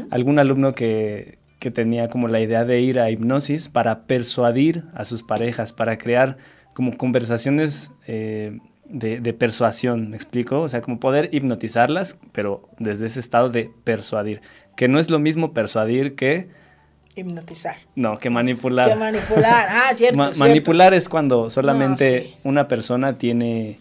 [0.09, 5.05] Algún alumno que, que, tenía como la idea de ir a hipnosis para persuadir a
[5.05, 6.37] sus parejas, para crear
[6.73, 10.61] como conversaciones eh, de, de, persuasión, ¿me explico?
[10.61, 14.41] O sea, como poder hipnotizarlas, pero desde ese estado de persuadir,
[14.75, 16.49] que no es lo mismo persuadir que
[17.20, 17.78] hipnotizar.
[17.95, 18.89] No, que manipular.
[18.89, 20.17] Que manipular, ah, cierto.
[20.38, 23.80] Manipular es cuando solamente una persona tiene,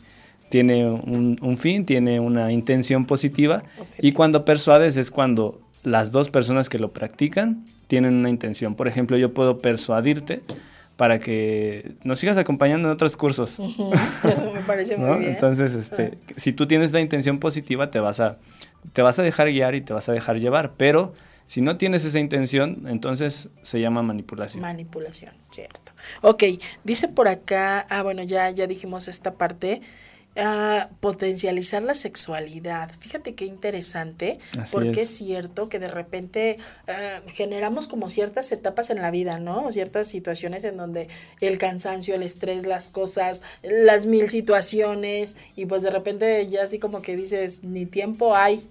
[0.49, 3.62] tiene un, fin, tiene una intención positiva.
[3.99, 8.74] Y cuando persuades es cuando las dos personas que lo practican tienen una intención.
[8.74, 10.43] Por ejemplo, yo puedo persuadirte
[10.97, 13.59] para que nos sigas acompañando en otros cursos.
[13.61, 15.30] Eso me parece muy bien.
[15.30, 18.39] Entonces, este, si tú tienes la intención positiva, te vas a,
[18.93, 21.14] te vas a dejar guiar y te vas a dejar llevar, pero
[21.49, 24.61] si no tienes esa intención, entonces se llama manipulación.
[24.61, 25.92] Manipulación, cierto.
[26.20, 26.44] Ok,
[26.84, 29.80] dice por acá, ah, bueno, ya, ya dijimos esta parte.
[30.36, 32.92] Uh, potencializar la sexualidad.
[33.01, 34.38] Fíjate qué interesante,
[34.70, 35.11] porque es.
[35.11, 39.72] cierto que de repente ah, generamos como ciertas etapas en la vida, ¿no?
[39.72, 41.09] Ciertas situaciones en donde
[41.40, 46.78] el cansancio, el estrés, las cosas, las mil situaciones, y pues de repente ya así
[46.78, 48.62] como que dices, ni tiempo hay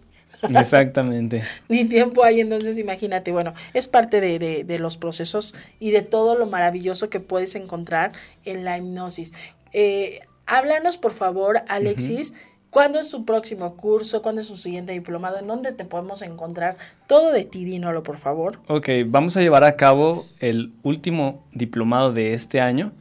[0.49, 1.43] Exactamente.
[1.69, 6.45] Ni tiempo hay, entonces imagínate, bueno, es parte de, los procesos y de todo lo
[6.45, 8.11] maravilloso que puedes encontrar
[8.45, 9.33] en la hipnosis.
[9.73, 12.35] Eh, háblanos, por favor, Alexis.
[12.69, 14.21] ¿Cuándo es su próximo curso?
[14.21, 15.39] ¿Cuándo es su siguiente diplomado?
[15.39, 16.77] ¿En dónde te podemos encontrar?
[17.07, 18.59] Todo de ti, dínolo, por favor.
[18.67, 22.91] Ok, vamos a llevar a cabo el último diplomado de este año.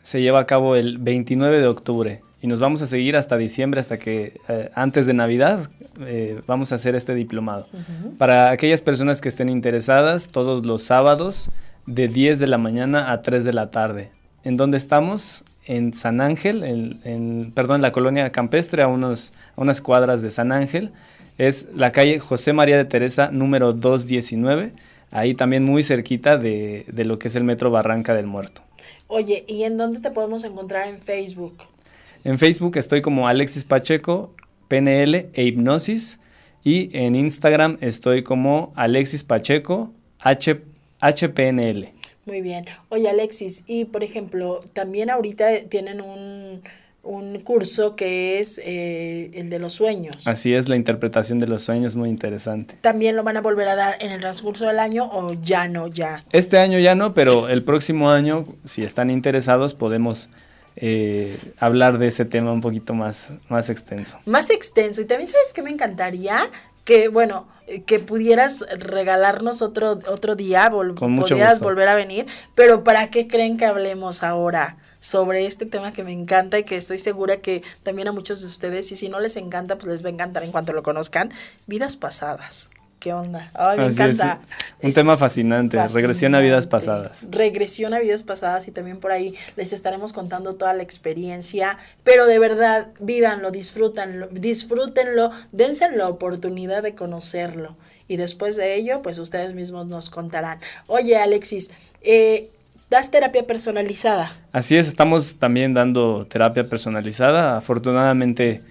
[0.00, 3.80] Se lleva a cabo el 29 de octubre y nos vamos a seguir hasta diciembre,
[3.80, 5.70] hasta que eh, antes de Navidad
[6.06, 7.66] eh, vamos a hacer este diplomado.
[8.16, 11.50] Para aquellas personas que estén interesadas, todos los sábados
[11.86, 14.10] de 10 de la mañana a 3 de la tarde.
[14.42, 15.44] ¿En dónde estamos?
[15.66, 20.30] En San Ángel, en, perdón, en la colonia campestre, a, unos, a unas cuadras de
[20.30, 20.92] San Ángel.
[21.36, 24.72] es la calle José María de Teresa número 219,
[25.10, 28.62] ahí también muy cerquita de, de lo que es el Metro Barranca del Muerto.
[29.08, 31.56] Oye, ¿y en dónde te podemos encontrar en Facebook?
[32.24, 34.34] En Facebook estoy como Alexis Pacheco,
[34.68, 36.20] PNL e Hipnosis.
[36.62, 40.60] Y en Instagram estoy como Alexis Pacheco, H,
[41.00, 41.92] HPNL.
[42.26, 42.66] Muy bien.
[42.90, 46.60] Oye, Alexis, y por ejemplo, también ahorita tienen un,
[47.02, 50.26] un curso que es eh, el de los sueños.
[50.26, 52.76] Así es, la interpretación de los sueños, muy interesante.
[52.82, 55.88] ¿También lo van a volver a dar en el transcurso del año o ya no,
[55.88, 56.24] ya?
[56.30, 60.28] Este año ya no, pero el próximo año, si están interesados, podemos
[60.76, 64.18] eh, hablar de ese tema un poquito más, más extenso.
[64.26, 65.00] Más extenso.
[65.00, 66.38] Y también sabes que me encantaría
[66.84, 71.64] que, bueno, eh, que pudieras regalarnos otro, otro día, vol Con mucho pudieras gusto.
[71.64, 74.76] volver a venir, pero ¿para qué creen que hablemos ahora?
[75.00, 78.46] sobre este tema que me encanta y que estoy segura que también a muchos de
[78.46, 81.32] ustedes, y si no les encanta, pues les va a encantar en cuanto lo conozcan,
[81.66, 82.68] vidas pasadas.
[83.00, 83.50] ¿Qué onda?
[83.54, 84.40] Ay, me Así encanta.
[84.42, 87.26] es, un Es tema fascinante, regresión a vidas pasadas.
[87.30, 92.26] Regresión a vidas pasadas y también por ahí les estaremos contando toda la experiencia, pero
[92.26, 97.76] de verdad, vívanlo, disfrútenlo, disfrútenlo, dense la oportunidad de conocerlo
[98.06, 100.60] y después de ello, pues ustedes mismos nos contarán.
[100.86, 101.70] Oye, Alexis,
[102.02, 102.50] eh,
[102.90, 104.30] ¿das terapia personalizada?
[104.52, 107.56] Así es, estamos también dando terapia personalizada.
[107.56, 108.62] Afortunadamente,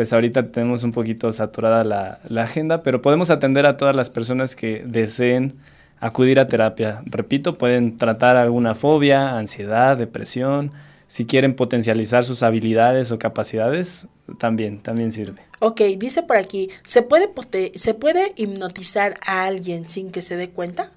[0.00, 4.08] pues ahorita tenemos un poquito saturada la, la, agenda, pero podemos atender a todas las
[4.08, 5.58] personas que deseen
[5.98, 7.02] acudir a terapia.
[7.04, 10.72] Repito, pueden tratar alguna fobia, ansiedad, depresión.
[11.06, 14.06] Si quieren potencializar sus habilidades o capacidades,
[14.38, 15.42] también, también sirve.
[15.58, 17.28] Ok, dice por aquí, ¿se puede,
[17.74, 20.90] ¿se puede hipnotizar a alguien sin que se dé cuenta?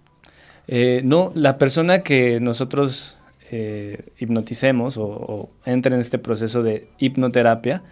[0.69, 3.17] Eh, no, la persona que nosotros
[3.51, 7.83] eh, hipnoticemos o, o, entre en este proceso de hipnoterapia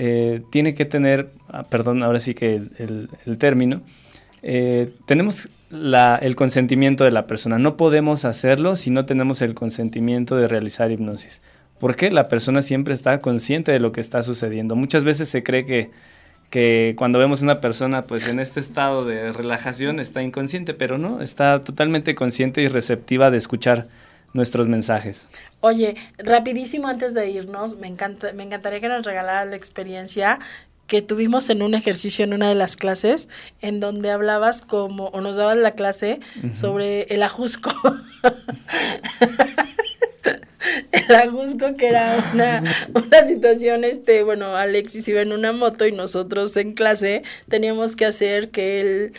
[0.00, 3.82] eh, tiene que tener, ah, perdón, ahora sí que el, término,
[4.42, 7.58] eh, tenemos el consentimiento de la persona.
[7.58, 11.42] No podemos hacerlo si no tenemos el consentimiento de realizar hipnosis.
[11.80, 14.76] Porque la persona siempre está consciente de lo que está sucediendo.
[14.76, 15.90] Muchas veces se cree que
[16.50, 21.20] que cuando vemos una persona pues en este estado de relajación está inconsciente, pero no,
[21.20, 23.88] está totalmente consciente y receptiva de escuchar
[24.32, 25.28] nuestros mensajes.
[25.60, 30.38] Oye, rapidísimo antes de irnos, me encanta, me encantaría que nos regalara la experiencia
[30.88, 33.28] que tuvimos en un ejercicio en una de las clases,
[33.60, 36.54] en donde hablabas como, o nos dabas la clase uh -huh.
[36.54, 37.70] sobre el ajusco.
[40.92, 42.62] el ajusco que era una,
[42.94, 48.06] una situación, este, bueno, Alexis iba en una moto y nosotros en clase teníamos que
[48.06, 49.12] hacer que él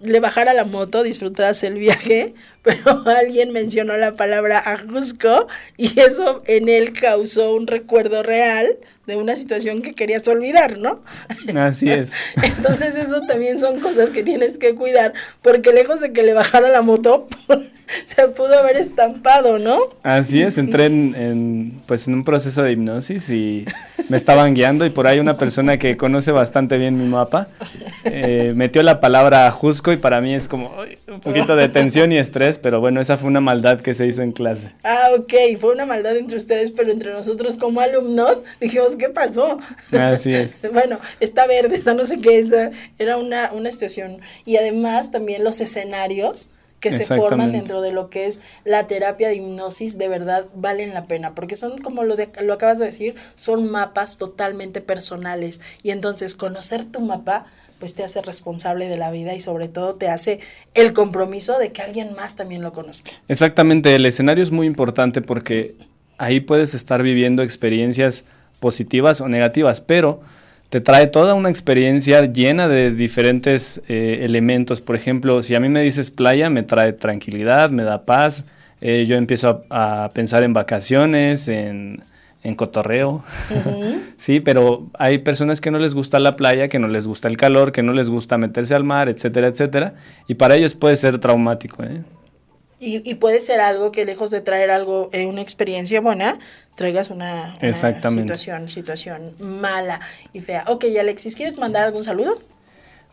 [0.00, 5.46] le bajara la moto, disfrutase el viaje, pero alguien mencionó la palabra ajusco
[5.76, 8.76] y eso en él causó un recuerdo real
[9.06, 11.02] de una situación que querías olvidar, ¿no?
[11.56, 12.12] Así es.
[12.42, 16.68] Entonces eso también son cosas que tienes que cuidar, porque lejos de que le bajara
[16.68, 17.26] la moto,
[18.04, 19.78] se pudo haber estampado, ¿no?
[20.02, 23.64] Así es, entré en, en, pues en un proceso de hipnosis y
[24.08, 27.48] me estaban guiando y por ahí una persona que conoce bastante bien mi mapa
[28.04, 30.72] eh, metió la palabra ajusco y para mí es como
[31.06, 34.22] un poquito de tensión y estrés, pero bueno, esa fue una maldad que se hizo
[34.22, 34.72] en clase.
[34.84, 39.58] Ah, ok, fue una maldad entre ustedes, pero entre nosotros como alumnos dijimos, ¿qué pasó?
[39.92, 40.58] Así es.
[40.72, 44.20] bueno, está verde, está no sé qué, está, era una, una situación.
[44.44, 46.50] Y además también los escenarios
[46.80, 50.94] que se forman dentro de lo que es la terapia de hipnosis de verdad valen
[50.94, 55.60] la pena, porque son como lo, de, lo acabas de decir, son mapas totalmente personales
[55.82, 57.46] y entonces conocer tu mapa
[57.78, 60.40] pues te hace responsable de la vida y sobre todo te hace
[60.74, 63.12] el compromiso de que alguien más también lo conozca.
[63.28, 65.76] Exactamente, el escenario es muy importante porque
[66.18, 68.24] ahí puedes estar viviendo experiencias
[68.58, 70.20] positivas o negativas, pero
[70.70, 74.80] te trae toda una experiencia llena de diferentes eh, elementos.
[74.80, 78.44] Por ejemplo, si a mí me dices playa, me trae tranquilidad, me da paz.
[78.80, 82.04] Eh, yo empiezo a, a, pensar en vacaciones, en,
[82.42, 83.24] en cotorreo.
[83.50, 84.00] Uh -huh.
[84.16, 87.36] sí, pero hay personas que no les gusta la playa, que no les gusta el
[87.36, 89.94] calor, que no les gusta meterse al mar, etcétera, etcétera.
[90.28, 91.82] Y para ellos puede ser traumático.
[91.82, 92.02] ¿eh?
[92.80, 96.38] Y, y, puede ser algo que lejos de traer algo, eh, una experiencia buena,
[96.76, 100.00] traigas una, una situación, situación mala
[100.32, 100.62] y fea.
[100.68, 102.40] Ok, Alexis, ¿quieres mandar algún saludo?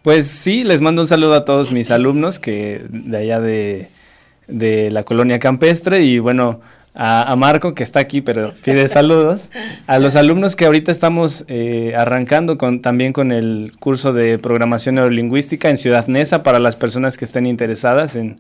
[0.03, 3.89] Pues sí, les mando un saludo a todos mis alumnos que de allá de,
[4.47, 6.61] de la colonia campestre y bueno,
[6.93, 9.49] a, a, Marco que está aquí pero pide saludos,
[9.88, 14.93] a los alumnos que ahorita estamos eh, arrancando con, también con el curso de programación
[14.93, 18.36] neurolingüística en Ciudad Neza para las personas que estén interesadas en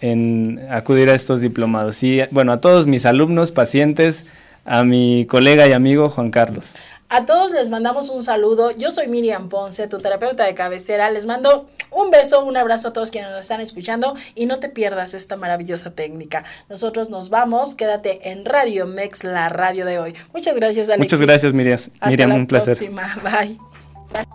[0.00, 2.02] en acudir a estos diplomados.
[2.02, 4.26] Y bueno, a todos mis alumnos, pacientes,
[4.64, 6.74] a mi colega y amigo Juan Carlos.
[7.10, 8.70] A todos les mandamos un saludo.
[8.72, 11.10] Yo soy Miriam Ponce, tu terapeuta de cabecera.
[11.10, 14.68] Les mando un beso, un abrazo a todos quienes nos están escuchando y no te
[14.68, 16.44] pierdas esta maravillosa técnica.
[16.68, 17.74] Nosotros nos vamos.
[17.74, 20.14] Quédate en Radio Mex, la radio de hoy.
[20.32, 21.12] Muchas gracias, Alexis.
[21.12, 21.74] Muchas gracias, Miriam.
[21.74, 22.76] Hasta Miriam, la un placer.
[22.76, 23.16] próxima.
[23.22, 24.34] Bye.